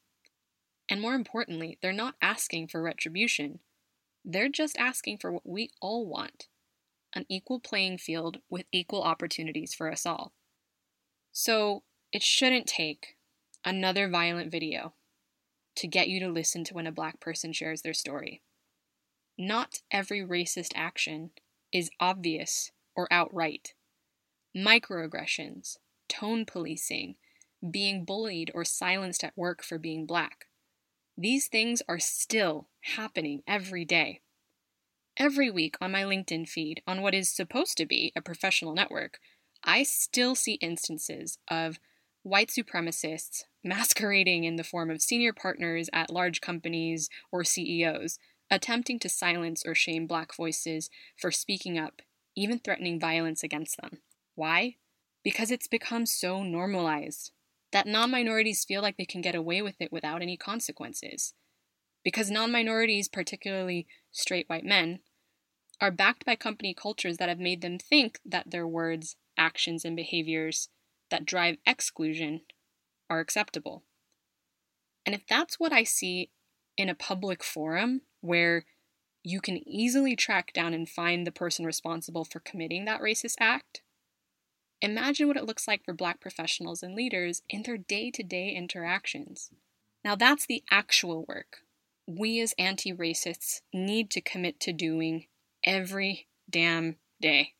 And 0.89 1.01
more 1.01 1.15
importantly, 1.15 1.79
they're 1.81 1.93
not 1.93 2.17
asking 2.21 2.67
for 2.67 2.83
retribution. 2.83 3.61
They're 4.25 4.49
just 4.49 4.77
asking 4.77 5.19
for 5.19 5.31
what 5.31 5.49
we 5.49 5.71
all 5.81 6.09
want 6.09 6.49
an 7.15 7.25
equal 7.29 7.61
playing 7.61 7.99
field 7.99 8.39
with 8.51 8.67
equal 8.73 9.05
opportunities 9.05 9.75
for 9.75 9.93
us 9.93 10.05
all. 10.05 10.33
So 11.31 11.85
it 12.13 12.25
shouldn't 12.25 12.67
take 12.67 13.15
another 13.65 14.09
violent 14.09 14.51
video 14.51 14.95
to 15.77 15.87
get 15.87 16.09
you 16.09 16.21
to 16.21 16.29
listen 16.29 16.65
to 16.65 16.75
when 16.75 16.87
a 16.87 16.93
black 16.93 17.21
person 17.21 17.53
shares 17.53 17.83
their 17.83 17.95
story. 17.95 18.43
Not 19.39 19.81
every 19.91 20.21
racist 20.21 20.73
action 20.75 21.31
is 21.73 21.91
obvious 21.99 22.73
or 22.95 23.09
outright. 23.11 23.75
Microaggressions, 24.57 25.77
tone 26.09 26.45
policing, 26.45 27.15
being 27.71 28.05
bullied 28.05 28.51
or 28.55 28.65
silenced 28.65 29.25
at 29.25 29.37
work 29.37 29.63
for 29.63 29.79
being 29.79 30.07
black. 30.07 30.47
These 31.17 31.49
things 31.49 31.83
are 31.89 31.99
still 31.99 32.69
happening 32.97 33.43
every 33.47 33.85
day. 33.85 34.21
Every 35.17 35.51
week 35.51 35.77
on 35.81 35.93
my 35.93 36.03
LinkedIn 36.03 36.49
feed, 36.49 36.83
on 36.87 37.03
what 37.03 37.15
is 37.15 37.31
supposed 37.31 37.77
to 37.77 37.87
be 37.87 38.13
a 38.17 38.23
professional 38.23 38.75
network, 38.75 39.19
I 39.63 39.83
still 39.83 40.35
see 40.35 40.55
instances 40.55 41.39
of 41.49 41.79
white 42.23 42.49
supremacists 42.49 43.45
masquerading 43.65 44.45
in 44.45 44.57
the 44.57 44.65
form 44.65 44.91
of 44.91 45.03
senior 45.03 45.33
partners 45.33 45.89
at 45.93 46.11
large 46.11 46.41
companies 46.41 47.09
or 47.33 47.45
CEOs, 47.45 48.19
attempting 48.51 48.99
to 48.99 49.09
silence 49.09 49.63
or 49.67 49.75
shame 49.75 50.07
black 50.07 50.35
voices 50.35 50.91
for 51.17 51.31
speaking 51.31 51.79
up, 51.79 52.03
even 52.37 52.59
threatening 52.59 53.01
violence 53.01 53.43
against 53.43 53.77
them. 53.81 53.99
Why? 54.35 54.77
Because 55.23 55.51
it's 55.51 55.69
become 55.69 56.07
so 56.07 56.43
normalized 56.43 57.33
that 57.73 57.87
non 57.87 58.11
minorities 58.11 58.65
feel 58.65 58.83
like 58.83 58.97
they 58.97 59.05
can 59.05 59.21
get 59.21 59.35
away 59.35 59.63
with 59.63 59.77
it 59.81 59.93
without 59.93 60.23
any 60.23 60.37
consequences. 60.37 61.35
Because 62.03 62.31
non 62.31 62.51
minorities, 62.51 63.09
particularly 63.09 63.87
straight 64.11 64.49
white 64.49 64.65
men, 64.65 65.01
are 65.81 65.91
backed 65.91 66.25
by 66.25 66.37
company 66.37 66.75
cultures 66.75 67.17
that 67.19 67.29
have 67.29 67.39
made 67.39 67.63
them 67.63 67.79
think 67.79 68.19
that 68.25 68.51
their 68.51 68.67
words, 68.67 69.17
actions, 69.39 69.85
and 69.85 69.97
behaviors 69.97 70.69
that 71.11 71.25
drive 71.25 71.57
exclusion 71.67 72.43
are 73.09 73.21
acceptable. 73.21 73.83
And 75.05 75.15
if 75.15 75.27
that's 75.27 75.59
what 75.59 75.73
I 75.73 75.85
see 75.85 76.31
in 76.77 76.89
a 76.89 76.95
public 76.95 77.43
forum 77.43 78.03
where 78.21 78.65
you 79.23 79.41
can 79.41 79.67
easily 79.69 80.17
track 80.17 80.53
down 80.53 80.73
and 80.73 80.89
find 80.89 81.27
the 81.27 81.33
person 81.33 81.65
responsible 81.65 82.25
for 82.25 82.41
committing 82.41 82.85
that 82.85 83.01
racist 83.01 83.35
act, 83.41 83.83
imagine 84.81 85.27
what 85.27 85.37
it 85.37 85.45
looks 85.45 85.69
like 85.69 85.85
for 85.85 85.93
Black 85.93 86.21
professionals 86.21 86.83
and 86.83 86.95
leaders 86.95 87.43
in 87.49 87.63
their 87.63 87.77
day 87.77 88.11
to 88.13 88.23
day 88.23 88.55
interactions. 88.55 89.51
Now, 90.05 90.15
that's 90.15 90.47
the 90.47 90.63
actual 90.71 91.25
work 91.29 91.59
we 92.19 92.41
as 92.41 92.55
anti 92.59 92.93
racists 92.93 93.61
need 93.73 94.11
to 94.11 94.21
commit 94.21 94.61
to 94.61 94.73
doing 94.73 95.27
every 95.65 96.27
damn 96.49 96.97
day. 97.21 97.55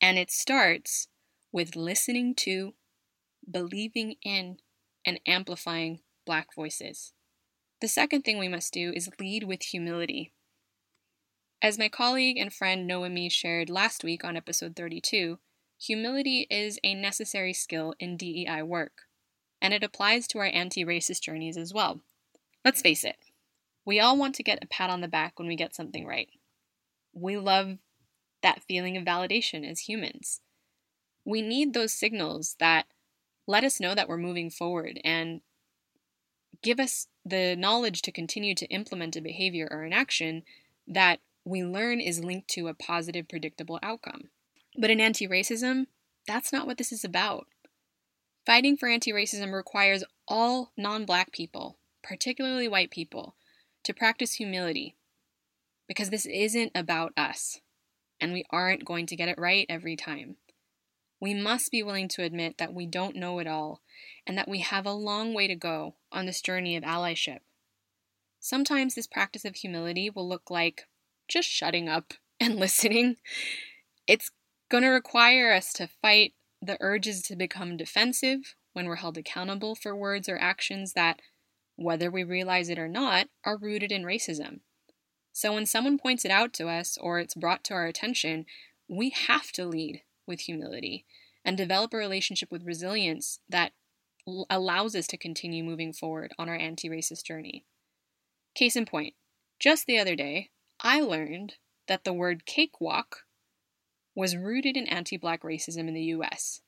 And 0.00 0.18
it 0.18 0.30
starts 0.30 1.08
with 1.52 1.76
listening 1.76 2.34
to, 2.36 2.74
believing 3.50 4.16
in, 4.22 4.58
and 5.04 5.20
amplifying 5.26 6.00
Black 6.26 6.54
voices. 6.54 7.12
The 7.80 7.88
second 7.88 8.22
thing 8.22 8.38
we 8.38 8.48
must 8.48 8.72
do 8.72 8.92
is 8.94 9.10
lead 9.18 9.44
with 9.44 9.62
humility. 9.62 10.32
As 11.62 11.78
my 11.78 11.88
colleague 11.88 12.36
and 12.36 12.52
friend 12.52 12.86
Noemi 12.86 13.28
shared 13.28 13.70
last 13.70 14.04
week 14.04 14.24
on 14.24 14.36
episode 14.36 14.76
32, 14.76 15.38
humility 15.78 16.46
is 16.50 16.78
a 16.84 16.94
necessary 16.94 17.52
skill 17.52 17.94
in 17.98 18.16
DEI 18.16 18.62
work, 18.62 19.02
and 19.60 19.72
it 19.72 19.82
applies 19.82 20.26
to 20.28 20.38
our 20.38 20.50
anti 20.52 20.84
racist 20.84 21.22
journeys 21.22 21.56
as 21.56 21.72
well. 21.72 22.00
Let's 22.64 22.82
face 22.82 23.04
it, 23.04 23.16
we 23.84 23.98
all 23.98 24.16
want 24.16 24.34
to 24.36 24.42
get 24.42 24.62
a 24.62 24.66
pat 24.66 24.90
on 24.90 25.00
the 25.00 25.08
back 25.08 25.38
when 25.38 25.48
we 25.48 25.56
get 25.56 25.74
something 25.74 26.06
right 26.06 26.28
we 27.12 27.36
love 27.36 27.78
that 28.42 28.62
feeling 28.62 28.96
of 28.96 29.04
validation 29.04 29.68
as 29.68 29.80
humans. 29.80 30.40
We 31.24 31.42
need 31.42 31.74
those 31.74 31.92
signals 31.92 32.56
that 32.58 32.86
let 33.50 33.64
us 33.64 33.80
know 33.80 33.96
that 33.96 34.08
we're 34.08 34.16
moving 34.16 34.48
forward 34.48 35.00
and 35.04 35.40
give 36.62 36.78
us 36.78 37.08
the 37.24 37.56
knowledge 37.56 38.00
to 38.02 38.12
continue 38.12 38.54
to 38.54 38.66
implement 38.66 39.16
a 39.16 39.20
behavior 39.20 39.66
or 39.70 39.82
an 39.82 39.92
action 39.92 40.44
that 40.86 41.18
we 41.44 41.64
learn 41.64 42.00
is 42.00 42.22
linked 42.22 42.46
to 42.48 42.68
a 42.68 42.74
positive, 42.74 43.28
predictable 43.28 43.80
outcome. 43.82 44.30
But 44.78 44.90
in 44.90 45.00
anti 45.00 45.26
racism, 45.26 45.86
that's 46.28 46.52
not 46.52 46.66
what 46.66 46.78
this 46.78 46.92
is 46.92 47.04
about. 47.04 47.48
Fighting 48.46 48.76
for 48.76 48.88
anti 48.88 49.10
racism 49.10 49.52
requires 49.52 50.04
all 50.28 50.70
non 50.76 51.04
black 51.04 51.32
people, 51.32 51.76
particularly 52.04 52.68
white 52.68 52.92
people, 52.92 53.34
to 53.82 53.92
practice 53.92 54.34
humility 54.34 54.94
because 55.88 56.10
this 56.10 56.24
isn't 56.24 56.70
about 56.72 57.12
us, 57.16 57.60
and 58.20 58.32
we 58.32 58.44
aren't 58.50 58.84
going 58.84 59.06
to 59.06 59.16
get 59.16 59.28
it 59.28 59.38
right 59.38 59.66
every 59.68 59.96
time. 59.96 60.36
We 61.20 61.34
must 61.34 61.70
be 61.70 61.82
willing 61.82 62.08
to 62.08 62.22
admit 62.22 62.56
that 62.58 62.72
we 62.72 62.86
don't 62.86 63.14
know 63.14 63.38
it 63.38 63.46
all 63.46 63.82
and 64.26 64.38
that 64.38 64.48
we 64.48 64.60
have 64.60 64.86
a 64.86 64.92
long 64.92 65.34
way 65.34 65.46
to 65.46 65.54
go 65.54 65.96
on 66.10 66.24
this 66.24 66.40
journey 66.40 66.76
of 66.76 66.82
allyship. 66.82 67.40
Sometimes 68.40 68.94
this 68.94 69.06
practice 69.06 69.44
of 69.44 69.56
humility 69.56 70.08
will 70.08 70.26
look 70.26 70.50
like 70.50 70.86
just 71.28 71.48
shutting 71.48 71.88
up 71.88 72.14
and 72.40 72.56
listening. 72.56 73.16
It's 74.06 74.30
going 74.70 74.82
to 74.82 74.88
require 74.88 75.52
us 75.52 75.72
to 75.74 75.88
fight 76.00 76.32
the 76.62 76.78
urges 76.80 77.22
to 77.22 77.36
become 77.36 77.76
defensive 77.76 78.54
when 78.72 78.86
we're 78.86 78.96
held 78.96 79.18
accountable 79.18 79.74
for 79.74 79.94
words 79.94 80.28
or 80.28 80.38
actions 80.38 80.92
that, 80.94 81.20
whether 81.76 82.10
we 82.10 82.24
realize 82.24 82.68
it 82.68 82.78
or 82.78 82.88
not, 82.88 83.26
are 83.44 83.58
rooted 83.58 83.92
in 83.92 84.04
racism. 84.04 84.60
So 85.32 85.54
when 85.54 85.66
someone 85.66 85.98
points 85.98 86.24
it 86.24 86.30
out 86.30 86.52
to 86.54 86.68
us 86.68 86.96
or 87.00 87.18
it's 87.18 87.34
brought 87.34 87.64
to 87.64 87.74
our 87.74 87.86
attention, 87.86 88.46
we 88.88 89.10
have 89.10 89.52
to 89.52 89.66
lead 89.66 90.02
with 90.30 90.40
humility 90.40 91.04
and 91.44 91.58
develop 91.58 91.92
a 91.92 91.98
relationship 91.98 92.50
with 92.50 92.64
resilience 92.64 93.40
that 93.48 93.72
l- 94.26 94.46
allows 94.48 94.96
us 94.96 95.06
to 95.08 95.18
continue 95.18 95.62
moving 95.62 95.92
forward 95.92 96.32
on 96.38 96.48
our 96.48 96.56
anti 96.56 96.88
racist 96.88 97.24
journey. 97.24 97.66
Case 98.54 98.76
in 98.76 98.86
point, 98.86 99.14
just 99.58 99.86
the 99.86 99.98
other 99.98 100.16
day, 100.16 100.48
I 100.80 101.02
learned 101.02 101.56
that 101.86 102.04
the 102.04 102.14
word 102.14 102.46
cakewalk 102.46 103.24
was 104.14 104.36
rooted 104.36 104.76
in 104.76 104.86
anti 104.86 105.16
black 105.16 105.42
racism 105.42 105.88
in 105.88 105.94
the 105.94 106.14
US. 106.14 106.62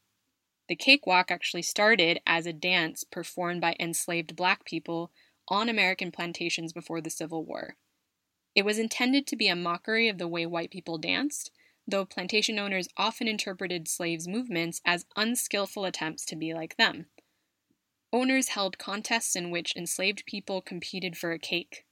The 0.68 0.76
cakewalk 0.76 1.30
actually 1.30 1.62
started 1.62 2.20
as 2.26 2.46
a 2.46 2.52
dance 2.52 3.04
performed 3.04 3.60
by 3.60 3.76
enslaved 3.80 4.36
black 4.36 4.64
people 4.64 5.10
on 5.48 5.68
American 5.68 6.12
plantations 6.12 6.72
before 6.72 7.00
the 7.00 7.10
Civil 7.10 7.44
War. 7.44 7.76
It 8.54 8.64
was 8.64 8.78
intended 8.78 9.26
to 9.26 9.36
be 9.36 9.48
a 9.48 9.56
mockery 9.56 10.08
of 10.08 10.18
the 10.18 10.28
way 10.28 10.46
white 10.46 10.70
people 10.70 10.98
danced, 10.98 11.50
though 11.86 12.04
plantation 12.04 12.58
owners 12.58 12.88
often 12.96 13.28
interpreted 13.28 13.88
slaves' 13.88 14.28
movements 14.28 14.80
as 14.84 15.06
unskillful 15.16 15.84
attempts 15.84 16.24
to 16.26 16.36
be 16.36 16.54
like 16.54 16.76
them. 16.76 17.06
Owners 18.12 18.48
held 18.48 18.78
contests 18.78 19.34
in 19.34 19.50
which 19.50 19.74
enslaved 19.74 20.26
people 20.26 20.60
competed 20.60 21.16
for 21.16 21.32
a 21.32 21.38
cake. 21.38 21.84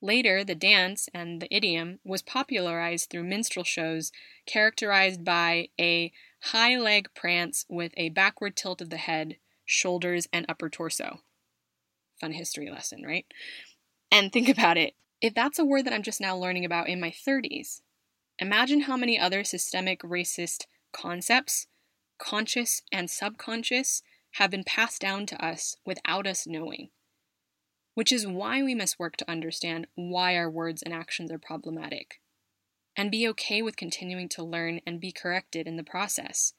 Later, 0.00 0.44
the 0.44 0.54
dance 0.54 1.08
and 1.12 1.42
the 1.42 1.54
idiom 1.54 1.98
was 2.04 2.22
popularized 2.22 3.10
through 3.10 3.24
minstrel 3.24 3.64
shows 3.64 4.12
characterized 4.46 5.24
by 5.24 5.68
a 5.78 6.12
high 6.44 6.78
leg 6.78 7.08
prance 7.14 7.66
with 7.68 7.92
a 7.96 8.08
backward 8.08 8.56
tilt 8.56 8.80
of 8.80 8.90
the 8.90 8.96
head, 8.96 9.36
shoulders, 9.64 10.26
and 10.32 10.46
upper 10.48 10.70
torso. 10.70 11.20
Fun 12.20 12.32
history 12.32 12.70
lesson, 12.70 13.02
right? 13.04 13.26
And 14.10 14.32
think 14.32 14.48
about 14.48 14.78
it 14.78 14.94
if 15.20 15.34
that's 15.34 15.58
a 15.58 15.64
word 15.64 15.84
that 15.84 15.92
I'm 15.92 16.02
just 16.02 16.20
now 16.20 16.36
learning 16.36 16.64
about 16.64 16.88
in 16.88 17.00
my 17.00 17.10
30s, 17.10 17.82
imagine 18.40 18.82
how 18.82 18.96
many 18.96 19.18
other 19.18 19.44
systemic 19.44 20.00
racist 20.02 20.64
concepts, 20.92 21.66
conscious 22.18 22.82
and 22.90 23.10
subconscious, 23.10 24.02
have 24.32 24.50
been 24.50 24.64
passed 24.64 25.00
down 25.00 25.26
to 25.26 25.44
us 25.44 25.76
without 25.84 26.26
us 26.26 26.46
knowing. 26.46 26.88
Which 27.94 28.12
is 28.12 28.26
why 28.26 28.62
we 28.62 28.74
must 28.74 28.98
work 28.98 29.16
to 29.18 29.30
understand 29.30 29.86
why 29.94 30.36
our 30.36 30.50
words 30.50 30.82
and 30.82 30.94
actions 30.94 31.30
are 31.30 31.38
problematic, 31.38 32.20
and 32.96 33.10
be 33.10 33.28
okay 33.28 33.62
with 33.62 33.76
continuing 33.76 34.28
to 34.30 34.42
learn 34.42 34.80
and 34.86 35.00
be 35.00 35.12
corrected 35.12 35.66
in 35.66 35.76
the 35.76 35.84
process. 35.84 36.54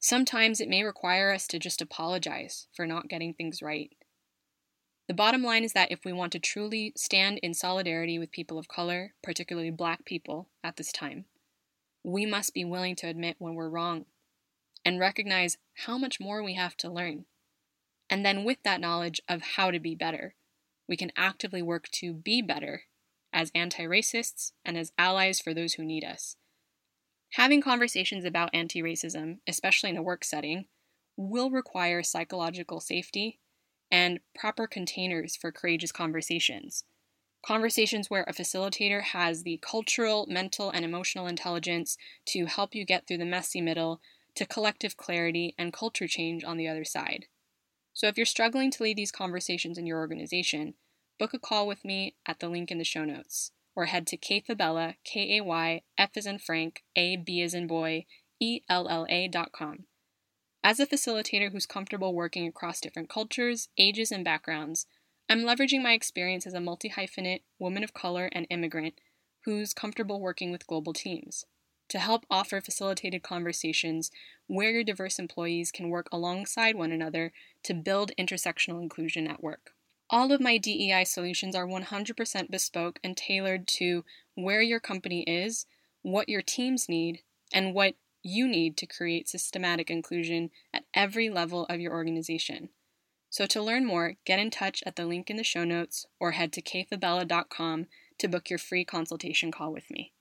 Sometimes 0.00 0.60
it 0.60 0.68
may 0.68 0.82
require 0.82 1.32
us 1.32 1.46
to 1.48 1.58
just 1.58 1.82
apologize 1.82 2.68
for 2.74 2.86
not 2.86 3.08
getting 3.08 3.34
things 3.34 3.62
right 3.62 3.90
the 5.06 5.14
bottom 5.14 5.42
line 5.42 5.64
is 5.64 5.74
that 5.74 5.92
if 5.92 6.04
we 6.04 6.12
want 6.12 6.32
to 6.32 6.38
truly 6.38 6.92
stand 6.96 7.38
in 7.38 7.52
solidarity 7.52 8.18
with 8.18 8.30
people 8.30 8.58
of 8.58 8.68
color, 8.68 9.14
particularly 9.22 9.70
black 9.70 10.04
people, 10.04 10.48
at 10.62 10.76
this 10.76 10.92
time, 10.92 11.26
we 12.02 12.24
must 12.24 12.54
be 12.54 12.64
willing 12.64 12.96
to 12.96 13.08
admit 13.08 13.36
when 13.38 13.54
we're 13.54 13.68
wrong 13.68 14.06
and 14.84 14.98
recognize 14.98 15.58
how 15.86 15.98
much 15.98 16.20
more 16.20 16.42
we 16.42 16.54
have 16.54 16.76
to 16.78 16.90
learn. 16.90 17.26
And 18.08 18.24
then, 18.24 18.44
with 18.44 18.58
that 18.64 18.80
knowledge 18.80 19.20
of 19.28 19.42
how 19.56 19.70
to 19.70 19.78
be 19.78 19.94
better, 19.94 20.34
we 20.88 20.96
can 20.96 21.12
actively 21.16 21.62
work 21.62 21.88
to 21.92 22.12
be 22.12 22.40
better 22.40 22.82
as 23.32 23.50
anti 23.54 23.84
racists 23.84 24.52
and 24.64 24.76
as 24.76 24.92
allies 24.96 25.40
for 25.40 25.52
those 25.52 25.74
who 25.74 25.84
need 25.84 26.04
us. 26.04 26.36
Having 27.32 27.62
conversations 27.62 28.24
about 28.24 28.50
anti 28.54 28.82
racism, 28.82 29.38
especially 29.46 29.90
in 29.90 29.96
a 29.96 30.02
work 30.02 30.24
setting, 30.24 30.66
will 31.16 31.50
require 31.50 32.02
psychological 32.02 32.80
safety 32.80 33.40
and 33.94 34.18
proper 34.34 34.66
containers 34.66 35.36
for 35.36 35.52
courageous 35.52 35.92
conversations. 35.92 36.82
Conversations 37.46 38.10
where 38.10 38.24
a 38.24 38.32
facilitator 38.32 39.00
has 39.00 39.44
the 39.44 39.60
cultural, 39.62 40.26
mental, 40.28 40.68
and 40.68 40.84
emotional 40.84 41.28
intelligence 41.28 41.96
to 42.26 42.46
help 42.46 42.74
you 42.74 42.84
get 42.84 43.06
through 43.06 43.18
the 43.18 43.24
messy 43.24 43.60
middle 43.60 44.00
to 44.34 44.46
collective 44.46 44.96
clarity 44.96 45.54
and 45.56 45.72
culture 45.72 46.08
change 46.08 46.42
on 46.42 46.56
the 46.56 46.66
other 46.66 46.84
side. 46.84 47.26
So 47.92 48.08
if 48.08 48.16
you're 48.16 48.26
struggling 48.26 48.72
to 48.72 48.82
lead 48.82 48.96
these 48.96 49.12
conversations 49.12 49.78
in 49.78 49.86
your 49.86 50.00
organization, 50.00 50.74
book 51.16 51.32
a 51.32 51.38
call 51.38 51.64
with 51.64 51.84
me 51.84 52.16
at 52.26 52.40
the 52.40 52.48
link 52.48 52.72
in 52.72 52.78
the 52.78 52.84
show 52.84 53.04
notes, 53.04 53.52
or 53.76 53.84
head 53.84 54.08
to 54.08 54.16
kayfabella, 54.16 54.96
K-A-Y, 55.04 55.82
F 55.96 56.10
as 56.16 56.26
in 56.26 56.40
Frank, 56.40 56.82
A, 56.96 57.16
B 57.16 57.42
as 57.42 57.54
in 57.54 57.68
boy, 57.68 58.06
E-L-L-A 58.40 59.28
dot 59.28 59.52
com. 59.52 59.84
As 60.66 60.80
a 60.80 60.86
facilitator 60.86 61.52
who's 61.52 61.66
comfortable 61.66 62.14
working 62.14 62.46
across 62.46 62.80
different 62.80 63.10
cultures, 63.10 63.68
ages, 63.76 64.10
and 64.10 64.24
backgrounds, 64.24 64.86
I'm 65.28 65.42
leveraging 65.42 65.82
my 65.82 65.92
experience 65.92 66.46
as 66.46 66.54
a 66.54 66.60
multi 66.60 66.88
hyphenate, 66.88 67.42
woman 67.58 67.84
of 67.84 67.92
color, 67.92 68.30
and 68.32 68.46
immigrant 68.48 68.94
who's 69.44 69.74
comfortable 69.74 70.22
working 70.22 70.50
with 70.50 70.66
global 70.66 70.94
teams 70.94 71.44
to 71.90 71.98
help 71.98 72.24
offer 72.30 72.62
facilitated 72.62 73.22
conversations 73.22 74.10
where 74.46 74.70
your 74.70 74.84
diverse 74.84 75.18
employees 75.18 75.70
can 75.70 75.90
work 75.90 76.08
alongside 76.10 76.76
one 76.76 76.92
another 76.92 77.34
to 77.62 77.74
build 77.74 78.12
intersectional 78.18 78.80
inclusion 78.80 79.26
at 79.26 79.42
work. 79.42 79.72
All 80.08 80.32
of 80.32 80.40
my 80.40 80.56
DEI 80.56 81.04
solutions 81.04 81.54
are 81.54 81.66
100% 81.66 82.50
bespoke 82.50 82.98
and 83.04 83.14
tailored 83.14 83.68
to 83.68 84.02
where 84.34 84.62
your 84.62 84.80
company 84.80 85.24
is, 85.24 85.66
what 86.00 86.30
your 86.30 86.40
teams 86.40 86.88
need, 86.88 87.20
and 87.52 87.74
what 87.74 87.96
you 88.24 88.48
need 88.48 88.76
to 88.78 88.86
create 88.86 89.28
systematic 89.28 89.90
inclusion 89.90 90.50
at 90.72 90.84
every 90.94 91.30
level 91.30 91.66
of 91.66 91.78
your 91.78 91.92
organization. 91.92 92.70
So, 93.30 93.46
to 93.46 93.62
learn 93.62 93.84
more, 93.84 94.14
get 94.24 94.38
in 94.38 94.50
touch 94.50 94.82
at 94.86 94.96
the 94.96 95.06
link 95.06 95.28
in 95.28 95.36
the 95.36 95.44
show 95.44 95.64
notes 95.64 96.06
or 96.18 96.32
head 96.32 96.52
to 96.54 96.62
kayfabella.com 96.62 97.86
to 98.18 98.28
book 98.28 98.48
your 98.48 98.58
free 98.58 98.84
consultation 98.84 99.52
call 99.52 99.72
with 99.72 99.90
me. 99.90 100.12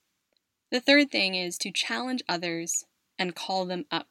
The 0.72 0.81
third 0.81 1.12
thing 1.12 1.36
is 1.36 1.57
to 1.60 1.72
challenge 1.72 2.24
others 2.27 2.86
and 3.17 3.36
call 3.36 3.65
them 3.65 3.86
up. 3.91 4.07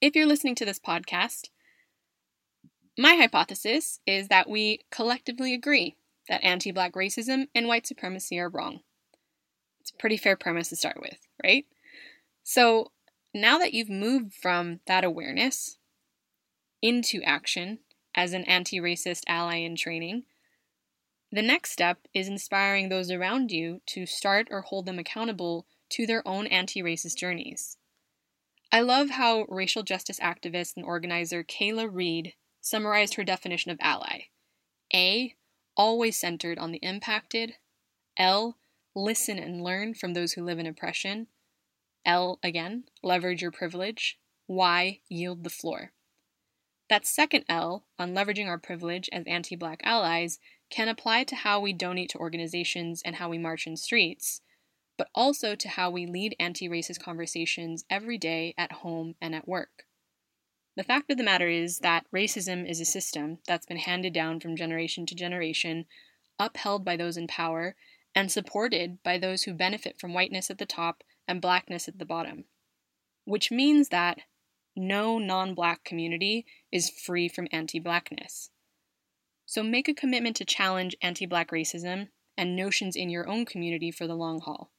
If 0.00 0.14
you're 0.14 0.26
listening 0.26 0.54
to 0.56 0.64
this 0.64 0.78
podcast, 0.78 1.48
my 2.98 3.14
hypothesis 3.14 4.00
is 4.06 4.28
that 4.28 4.48
we 4.48 4.80
collectively 4.90 5.54
agree 5.54 5.96
that 6.28 6.44
anti 6.44 6.70
black 6.70 6.92
racism 6.92 7.48
and 7.54 7.66
white 7.66 7.86
supremacy 7.86 8.38
are 8.38 8.48
wrong. 8.48 8.80
It's 9.80 9.90
a 9.90 9.96
pretty 9.96 10.18
fair 10.18 10.36
premise 10.36 10.68
to 10.68 10.76
start 10.76 11.00
with, 11.00 11.18
right? 11.42 11.64
So 12.42 12.92
now 13.32 13.58
that 13.58 13.72
you've 13.72 13.90
moved 13.90 14.34
from 14.34 14.80
that 14.86 15.04
awareness 15.04 15.78
into 16.82 17.22
action 17.22 17.78
as 18.14 18.32
an 18.32 18.44
anti 18.44 18.78
racist 18.78 19.22
ally 19.28 19.56
in 19.56 19.76
training, 19.76 20.24
the 21.32 21.42
next 21.42 21.70
step 21.70 22.08
is 22.12 22.26
inspiring 22.26 22.88
those 22.88 23.10
around 23.10 23.52
you 23.52 23.80
to 23.86 24.04
start 24.04 24.48
or 24.50 24.62
hold 24.62 24.86
them 24.86 24.98
accountable 24.98 25.66
to 25.90 26.06
their 26.06 26.26
own 26.26 26.46
anti 26.48 26.82
racist 26.82 27.16
journeys. 27.16 27.76
I 28.72 28.80
love 28.80 29.10
how 29.10 29.46
racial 29.48 29.82
justice 29.82 30.20
activist 30.20 30.76
and 30.76 30.84
organizer 30.84 31.42
Kayla 31.44 31.88
Reed 31.92 32.34
summarized 32.60 33.14
her 33.14 33.24
definition 33.24 33.70
of 33.70 33.78
ally. 33.80 34.26
A, 34.94 35.34
always 35.76 36.18
centered 36.18 36.58
on 36.58 36.72
the 36.72 36.78
impacted, 36.78 37.54
L, 38.16 38.56
listen 38.94 39.38
and 39.38 39.62
learn 39.62 39.94
from 39.94 40.14
those 40.14 40.32
who 40.32 40.44
live 40.44 40.58
in 40.58 40.66
oppression, 40.66 41.28
L, 42.04 42.38
again, 42.42 42.84
leverage 43.02 43.42
your 43.42 43.50
privilege, 43.50 44.18
Y, 44.48 45.00
yield 45.08 45.44
the 45.44 45.50
floor. 45.50 45.92
That 46.88 47.06
second 47.06 47.44
L, 47.48 47.84
on 47.98 48.14
leveraging 48.14 48.48
our 48.48 48.58
privilege 48.58 49.08
as 49.12 49.24
anti 49.26 49.54
black 49.54 49.80
allies, 49.84 50.38
can 50.70 50.88
apply 50.88 51.24
to 51.24 51.36
how 51.36 51.60
we 51.60 51.72
donate 51.72 52.10
to 52.10 52.18
organizations 52.18 53.02
and 53.04 53.16
how 53.16 53.28
we 53.28 53.38
march 53.38 53.66
in 53.66 53.76
streets, 53.76 54.40
but 54.96 55.08
also 55.14 55.54
to 55.54 55.68
how 55.68 55.90
we 55.90 56.06
lead 56.06 56.34
anti 56.40 56.68
racist 56.68 57.00
conversations 57.02 57.84
every 57.88 58.18
day 58.18 58.54
at 58.58 58.72
home 58.72 59.14
and 59.20 59.34
at 59.34 59.46
work. 59.46 59.86
The 60.76 60.84
fact 60.84 61.10
of 61.10 61.16
the 61.16 61.24
matter 61.24 61.48
is 61.48 61.78
that 61.80 62.06
racism 62.14 62.68
is 62.68 62.80
a 62.80 62.84
system 62.84 63.38
that's 63.46 63.66
been 63.66 63.76
handed 63.76 64.12
down 64.12 64.40
from 64.40 64.56
generation 64.56 65.06
to 65.06 65.14
generation, 65.14 65.86
upheld 66.38 66.84
by 66.84 66.96
those 66.96 67.16
in 67.16 67.26
power, 67.26 67.76
and 68.14 68.30
supported 68.30 69.02
by 69.02 69.18
those 69.18 69.42
who 69.42 69.54
benefit 69.54 70.00
from 70.00 70.14
whiteness 70.14 70.50
at 70.50 70.58
the 70.58 70.66
top 70.66 71.02
and 71.28 71.40
blackness 71.40 71.88
at 71.88 71.98
the 71.98 72.04
bottom. 72.04 72.44
Which 73.24 73.50
means 73.50 73.88
that 73.88 74.20
no 74.76 75.18
non 75.18 75.54
black 75.54 75.84
community 75.84 76.46
is 76.72 76.90
free 76.90 77.28
from 77.28 77.48
anti 77.52 77.78
blackness. 77.78 78.50
So 79.46 79.62
make 79.62 79.88
a 79.88 79.94
commitment 79.94 80.36
to 80.36 80.44
challenge 80.44 80.96
anti 81.02 81.26
black 81.26 81.50
racism 81.50 82.08
and 82.36 82.56
notions 82.56 82.96
in 82.96 83.10
your 83.10 83.28
own 83.28 83.44
community 83.44 83.90
for 83.90 84.06
the 84.06 84.14
long 84.14 84.40
haul. 84.40 84.70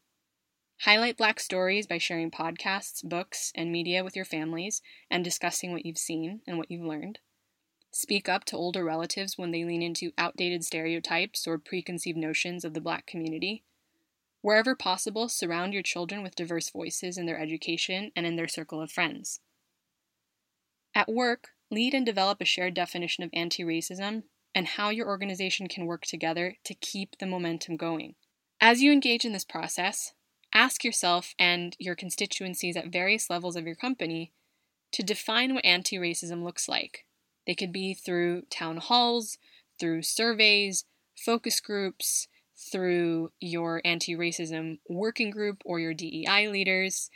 Highlight 0.82 1.16
Black 1.16 1.40
stories 1.40 1.86
by 1.86 2.00
sharing 2.00 2.32
podcasts, 2.32 3.08
books, 3.08 3.52
and 3.54 3.72
media 3.72 4.04
with 4.04 4.16
your 4.16 4.26
families 4.26 4.82
and 5.12 5.24
discussing 5.24 5.72
what 5.72 5.86
you've 5.86 6.00
seen 6.00 6.42
and 6.48 6.58
what 6.58 6.72
you've 6.72 6.86
learned. 6.86 7.20
Speak 7.92 8.30
up 8.30 8.46
to 8.46 8.56
older 8.56 8.86
relatives 8.86 9.38
when 9.38 9.52
they 9.52 9.66
lean 9.66 9.82
into 9.82 10.14
outdated 10.18 10.64
stereotypes 10.64 11.46
or 11.46 11.58
preconceived 11.58 12.18
notions 12.18 12.64
of 12.64 12.74
the 12.74 12.82
Black 12.82 13.06
community. 13.06 13.64
Wherever 14.42 14.76
possible, 14.76 15.28
surround 15.28 15.74
your 15.74 15.84
children 15.84 16.24
with 16.24 16.36
diverse 16.36 16.70
voices 16.70 17.18
in 17.18 17.26
their 17.26 17.40
education 17.40 18.12
and 18.16 18.26
in 18.26 18.38
their 18.38 18.48
circle 18.48 18.82
of 18.82 18.92
friends. 18.92 19.42
At 20.96 21.12
work, 21.12 21.50
lead 21.70 21.94
and 21.94 22.06
develop 22.06 22.42
a 22.42 22.46
shared 22.46 22.74
definition 22.74 23.24
of 23.24 23.30
anti 23.34 23.64
racism 23.64 24.24
and 24.56 24.68
how 24.68 24.90
your 24.90 25.08
organization 25.08 25.68
can 25.68 25.86
work 25.86 26.06
together 26.06 26.58
to 26.64 26.74
keep 26.74 27.18
the 27.18 27.26
momentum 27.26 27.76
going. 27.76 28.16
As 28.60 28.82
you 28.82 28.92
engage 28.92 29.26
in 29.26 29.34
this 29.34 29.46
process, 29.46 30.14
ask 30.54 30.84
yourself 30.84 31.34
and 31.38 31.76
your 31.80 31.96
constituencies 31.96 32.78
at 32.78 32.88
various 32.88 33.30
levels 33.30 33.56
of 33.56 33.66
your 33.66 33.76
company 33.76 34.32
to 34.94 35.04
define 35.04 35.54
what 35.54 35.66
anti 35.66 35.98
racism 35.98 36.44
looks 36.44 36.68
like. 36.68 37.06
They 37.46 37.56
could 37.56 37.72
be 37.72 37.94
through 37.94 38.44
town 38.50 38.78
halls, 38.78 39.38
through 39.80 40.04
surveys, 40.04 40.86
focus 41.16 41.60
groups, 41.60 42.28
through 42.72 43.32
your 43.40 43.82
anti 43.84 44.16
racism 44.16 44.80
working 44.88 45.32
group 45.32 45.62
or 45.66 45.80
your 45.80 45.94
DEI 45.94 46.48
leaders. 46.48 47.10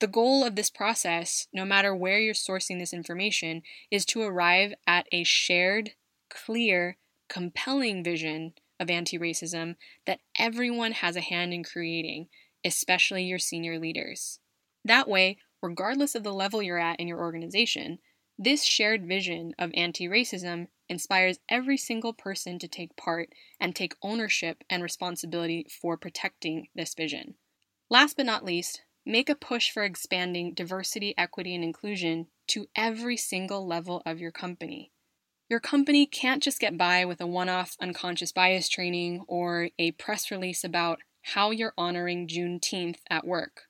The 0.00 0.06
goal 0.06 0.44
of 0.44 0.56
this 0.56 0.70
process, 0.70 1.46
no 1.52 1.64
matter 1.64 1.94
where 1.94 2.18
you're 2.18 2.34
sourcing 2.34 2.78
this 2.78 2.92
information, 2.92 3.62
is 3.90 4.04
to 4.06 4.22
arrive 4.22 4.74
at 4.86 5.06
a 5.12 5.24
shared 5.24 5.92
clear, 6.30 6.96
compelling 7.28 8.02
vision 8.02 8.54
of 8.78 8.90
anti 8.90 9.18
racism 9.18 9.76
that 10.06 10.20
everyone 10.38 10.92
has 10.92 11.16
a 11.16 11.20
hand 11.20 11.52
in 11.52 11.62
creating, 11.64 12.28
especially 12.64 13.24
your 13.24 13.38
senior 13.38 13.78
leaders. 13.78 14.40
That 14.84 15.08
way, 15.08 15.36
regardless 15.62 16.14
of 16.14 16.22
the 16.22 16.32
level 16.32 16.62
you're 16.62 16.78
at 16.78 16.98
in 16.98 17.06
your 17.06 17.20
organization, 17.20 17.98
this 18.42 18.64
shared 18.64 19.06
vision 19.06 19.54
of 19.58 19.70
anti 19.74 20.08
racism 20.08 20.68
inspires 20.88 21.38
every 21.50 21.76
single 21.76 22.14
person 22.14 22.58
to 22.58 22.66
take 22.66 22.96
part 22.96 23.28
and 23.60 23.76
take 23.76 23.94
ownership 24.00 24.64
and 24.70 24.82
responsibility 24.82 25.66
for 25.68 25.98
protecting 25.98 26.68
this 26.74 26.94
vision. 26.94 27.34
Last 27.90 28.16
but 28.16 28.24
not 28.24 28.42
least, 28.42 28.80
make 29.04 29.28
a 29.28 29.34
push 29.34 29.70
for 29.70 29.84
expanding 29.84 30.54
diversity, 30.54 31.14
equity, 31.18 31.54
and 31.54 31.62
inclusion 31.62 32.28
to 32.48 32.66
every 32.74 33.18
single 33.18 33.66
level 33.66 34.00
of 34.06 34.20
your 34.20 34.32
company. 34.32 34.90
Your 35.50 35.60
company 35.60 36.06
can't 36.06 36.42
just 36.42 36.60
get 36.60 36.78
by 36.78 37.04
with 37.04 37.20
a 37.20 37.26
one 37.26 37.50
off 37.50 37.76
unconscious 37.78 38.32
bias 38.32 38.70
training 38.70 39.22
or 39.28 39.68
a 39.78 39.90
press 39.92 40.30
release 40.30 40.64
about 40.64 41.00
how 41.22 41.50
you're 41.50 41.74
honoring 41.76 42.26
Juneteenth 42.26 43.00
at 43.10 43.26
work. 43.26 43.64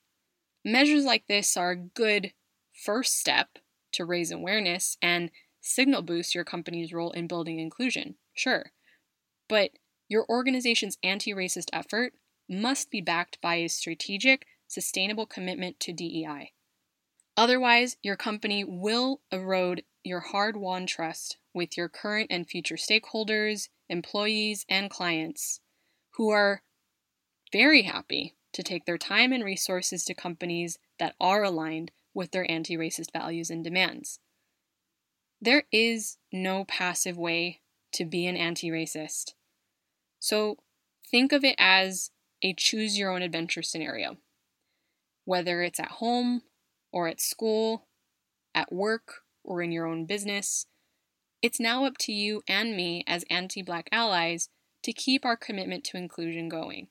Measures 0.63 1.03
like 1.03 1.27
this 1.27 1.57
are 1.57 1.71
a 1.71 1.75
good 1.75 2.31
first 2.71 3.19
step 3.19 3.57
to 3.93 4.05
raise 4.05 4.31
awareness 4.31 4.97
and 5.01 5.31
signal 5.59 6.01
boost 6.01 6.33
your 6.33 6.43
company's 6.43 6.93
role 6.93 7.11
in 7.11 7.27
building 7.27 7.59
inclusion, 7.59 8.15
sure. 8.33 8.71
But 9.47 9.71
your 10.07 10.25
organization's 10.29 10.97
anti 11.03 11.33
racist 11.33 11.69
effort 11.71 12.13
must 12.49 12.91
be 12.91 13.01
backed 13.01 13.39
by 13.41 13.55
a 13.55 13.69
strategic, 13.69 14.45
sustainable 14.67 15.25
commitment 15.25 15.79
to 15.81 15.93
DEI. 15.93 16.51
Otherwise, 17.37 17.97
your 18.03 18.17
company 18.17 18.63
will 18.63 19.21
erode 19.31 19.83
your 20.03 20.19
hard 20.19 20.57
won 20.57 20.85
trust 20.85 21.37
with 21.53 21.77
your 21.77 21.87
current 21.87 22.27
and 22.29 22.47
future 22.47 22.75
stakeholders, 22.75 23.69
employees, 23.89 24.65
and 24.67 24.89
clients 24.89 25.59
who 26.15 26.29
are 26.29 26.61
very 27.51 27.83
happy 27.83 28.35
to 28.53 28.63
take 28.63 28.85
their 28.85 28.97
time 28.97 29.31
and 29.31 29.43
resources 29.43 30.03
to 30.05 30.13
companies 30.13 30.77
that 30.99 31.15
are 31.19 31.43
aligned 31.43 31.91
with 32.13 32.31
their 32.31 32.49
anti 32.49 32.75
racist 32.77 33.11
values 33.13 33.49
and 33.49 33.63
demands. 33.63 34.19
There 35.39 35.63
is 35.71 36.17
no 36.31 36.65
passive 36.65 37.17
way 37.17 37.61
to 37.93 38.05
be 38.05 38.27
an 38.27 38.37
anti 38.37 38.69
racist. 38.69 39.33
So 40.19 40.57
think 41.09 41.31
of 41.31 41.43
it 41.43 41.55
as 41.57 42.11
a 42.43 42.53
choose 42.53 42.97
your 42.97 43.11
own 43.11 43.21
adventure 43.21 43.63
scenario. 43.63 44.17
Whether 45.25 45.61
it's 45.61 45.79
at 45.79 45.91
home 45.93 46.41
or 46.91 47.07
at 47.07 47.21
school, 47.21 47.87
at 48.53 48.71
work, 48.71 49.21
or 49.43 49.61
in 49.61 49.71
your 49.71 49.85
own 49.85 50.05
business, 50.05 50.65
it's 51.41 51.59
now 51.59 51.85
up 51.85 51.97
to 51.99 52.11
you 52.11 52.43
and 52.47 52.75
me 52.75 53.03
as 53.07 53.25
anti 53.29 53.61
Black 53.61 53.89
allies 53.91 54.49
to 54.83 54.93
keep 54.93 55.25
our 55.25 55.37
commitment 55.37 55.83
to 55.85 55.97
inclusion 55.97 56.49
going. 56.49 56.87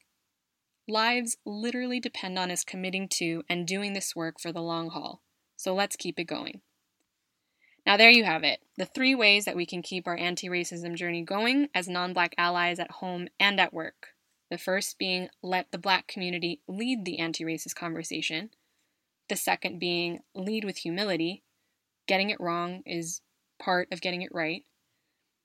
Lives 0.89 1.37
literally 1.45 2.01
depend 2.01 2.39
on 2.39 2.51
us 2.51 2.65
committing 2.65 3.09
to 3.09 3.43
and 3.49 3.67
doing 3.67 3.93
this 3.93 4.17
work 4.17 4.41
for 4.41 4.53
the 4.53 4.63
long 4.63 4.91
haul, 4.91 5.23
so 5.57 5.75
let's 5.75 5.97
keep 5.97 6.19
it 6.19 6.25
going. 6.25 6.63
Now, 7.87 7.97
there 7.97 8.11
you 8.11 8.25
have 8.25 8.45
it 8.45 8.61
the 8.77 8.87
three 8.87 9.15
ways 9.15 9.45
that 9.45 9.57
we 9.57 9.67
can 9.67 9.83
keep 9.83 10.07
our 10.07 10.17
anti 10.17 10.49
racism 10.49 10.95
journey 10.95 11.23
going 11.23 11.69
as 11.75 11.89
non 11.89 12.13
Black 12.13 12.35
allies 12.37 12.79
at 12.79 12.91
home 12.91 13.29
and 13.39 13.61
at 13.61 13.73
work. 13.73 14.09
The 14.51 14.59
first 14.59 14.99
being 14.99 15.29
let 15.43 15.71
the 15.71 15.79
Black 15.79 16.07
community 16.07 16.61
lead 16.67 17.05
the 17.05 17.19
anti 17.19 17.45
racist 17.45 17.75
conversation. 17.75 18.51
The 19.29 19.37
second 19.37 19.79
being 19.79 20.21
lead 20.35 20.65
with 20.65 20.79
humility. 20.79 21.43
Getting 22.07 22.31
it 22.31 22.41
wrong 22.41 22.83
is 22.85 23.23
part 23.61 23.89
of 23.93 24.01
getting 24.01 24.23
it 24.23 24.35
right. 24.35 24.65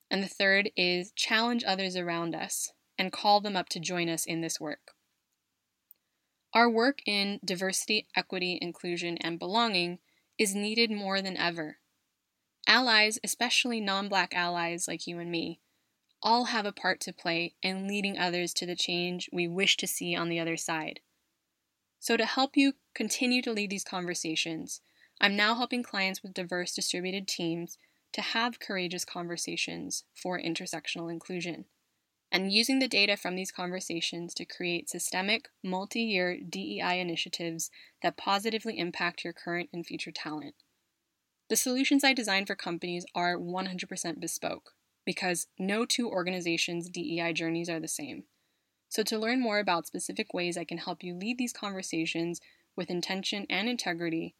And 0.09 0.23
the 0.23 0.27
third 0.27 0.71
is 0.75 1.11
challenge 1.15 1.63
others 1.65 1.95
around 1.95 2.35
us 2.35 2.71
and 2.97 3.11
call 3.11 3.41
them 3.41 3.55
up 3.55 3.69
to 3.69 3.79
join 3.79 4.09
us 4.09 4.25
in 4.25 4.41
this 4.41 4.59
work. 4.59 4.94
Our 6.55 6.69
work 6.69 7.01
in 7.05 7.41
diversity, 7.43 8.07
equity, 8.15 8.57
inclusion, 8.61 9.17
and 9.17 9.37
belonging 9.37 9.99
is 10.37 10.55
needed 10.55 10.89
more 10.89 11.21
than 11.21 11.35
ever. 11.35 11.79
Allies, 12.65 13.19
especially 13.25 13.81
non 13.81 14.07
black 14.07 14.33
allies 14.33 14.87
like 14.87 15.05
you 15.05 15.19
and 15.19 15.29
me, 15.29 15.59
all 16.23 16.45
have 16.45 16.65
a 16.65 16.71
part 16.71 17.01
to 17.01 17.13
play 17.13 17.55
in 17.61 17.89
leading 17.89 18.17
others 18.17 18.53
to 18.53 18.65
the 18.65 18.75
change 18.75 19.29
we 19.33 19.49
wish 19.49 19.75
to 19.75 19.85
see 19.85 20.15
on 20.15 20.29
the 20.29 20.39
other 20.39 20.55
side. 20.55 21.01
So, 21.99 22.15
to 22.15 22.25
help 22.25 22.55
you 22.55 22.75
continue 22.93 23.41
to 23.41 23.51
lead 23.51 23.69
these 23.69 23.83
conversations, 23.83 24.79
I'm 25.19 25.35
now 25.35 25.55
helping 25.55 25.83
clients 25.83 26.23
with 26.23 26.33
diverse 26.33 26.73
distributed 26.73 27.27
teams 27.27 27.77
to 28.13 28.21
have 28.21 28.61
courageous 28.61 29.03
conversations 29.03 30.05
for 30.13 30.39
intersectional 30.39 31.11
inclusion, 31.11 31.65
and 32.31 32.51
using 32.51 32.79
the 32.79 32.87
data 32.87 33.15
from 33.15 33.35
these 33.35 33.51
conversations 33.51 34.33
to 34.33 34.45
create 34.45 34.89
systemic, 34.89 35.49
multi 35.63 36.01
year 36.01 36.37
DEI 36.37 36.99
initiatives 36.99 37.69
that 38.01 38.17
positively 38.17 38.77
impact 38.77 39.23
your 39.23 39.33
current 39.33 39.69
and 39.71 39.85
future 39.85 40.11
talent. 40.11 40.55
The 41.49 41.55
solutions 41.55 42.03
I 42.03 42.13
design 42.13 42.45
for 42.45 42.55
companies 42.55 43.05
are 43.13 43.37
100% 43.37 44.19
bespoke 44.19 44.71
because 45.05 45.47
no 45.59 45.85
two 45.85 46.09
organizations' 46.09 46.89
DEI 46.89 47.33
journeys 47.33 47.69
are 47.69 47.79
the 47.79 47.87
same. 47.87 48.23
So, 48.89 49.03
to 49.03 49.19
learn 49.19 49.41
more 49.41 49.59
about 49.59 49.87
specific 49.87 50.33
ways 50.33 50.57
I 50.57 50.63
can 50.63 50.79
help 50.79 51.03
you 51.03 51.13
lead 51.13 51.37
these 51.37 51.53
conversations 51.53 52.41
with 52.75 52.89
intention 52.89 53.45
and 53.49 53.69
integrity, 53.69 54.35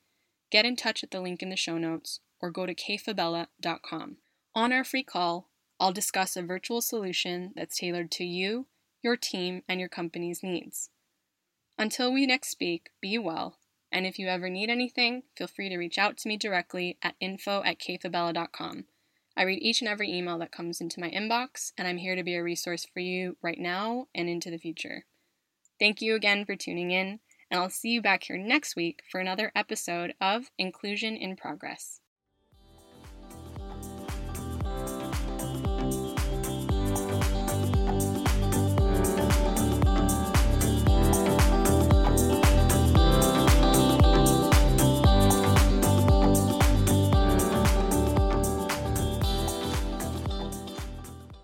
get 0.51 0.65
in 0.65 0.75
touch 0.75 1.03
at 1.03 1.11
the 1.11 1.21
link 1.21 1.41
in 1.41 1.49
the 1.49 1.55
show 1.55 1.77
notes 1.77 2.19
or 2.41 2.51
go 2.51 2.65
to 2.65 2.75
kayfabella.com. 2.75 4.17
On 4.55 4.71
our 4.71 4.83
free 4.83 5.03
call, 5.03 5.49
I'll 5.79 5.91
discuss 5.91 6.37
a 6.37 6.41
virtual 6.41 6.81
solution 6.81 7.51
that's 7.55 7.77
tailored 7.77 8.11
to 8.11 8.23
you, 8.23 8.67
your 9.01 9.17
team, 9.17 9.63
and 9.67 9.79
your 9.79 9.89
company's 9.89 10.41
needs. 10.41 10.89
Until 11.77 12.13
we 12.13 12.25
next 12.25 12.49
speak, 12.49 12.91
be 13.01 13.17
well, 13.17 13.57
and 13.91 14.05
if 14.05 14.17
you 14.17 14.27
ever 14.27 14.49
need 14.49 14.69
anything, 14.69 15.23
feel 15.37 15.47
free 15.47 15.69
to 15.69 15.77
reach 15.77 15.97
out 15.97 16.17
to 16.17 16.27
me 16.27 16.37
directly 16.37 16.97
at 17.01 17.15
info 17.19 17.61
at 17.63 17.79
kayfabella.com. 17.79 18.85
I 19.37 19.43
read 19.43 19.61
each 19.61 19.81
and 19.81 19.89
every 19.89 20.11
email 20.11 20.37
that 20.39 20.53
comes 20.53 20.79
into 20.79 21.01
my 21.01 21.09
inbox, 21.09 21.73
and 21.77 21.87
I'm 21.87 21.97
here 21.97 22.15
to 22.15 22.23
be 22.23 22.35
a 22.35 22.43
resource 22.43 22.85
for 22.85 23.01
you 23.01 23.35
right 23.41 23.59
now 23.59 24.07
and 24.15 24.29
into 24.29 24.49
the 24.49 24.57
future. 24.57 25.05
Thank 25.77 26.01
you 26.01 26.15
again 26.15 26.45
for 26.45 26.55
tuning 26.55 26.91
in, 26.91 27.19
and 27.51 27.59
I'll 27.59 27.69
see 27.69 27.89
you 27.89 28.01
back 28.01 28.23
here 28.23 28.37
next 28.37 28.77
week 28.77 29.03
for 29.11 29.19
another 29.19 29.51
episode 29.53 30.13
of 30.21 30.51
Inclusion 30.57 31.17
in 31.17 31.35
Progress. 31.35 31.99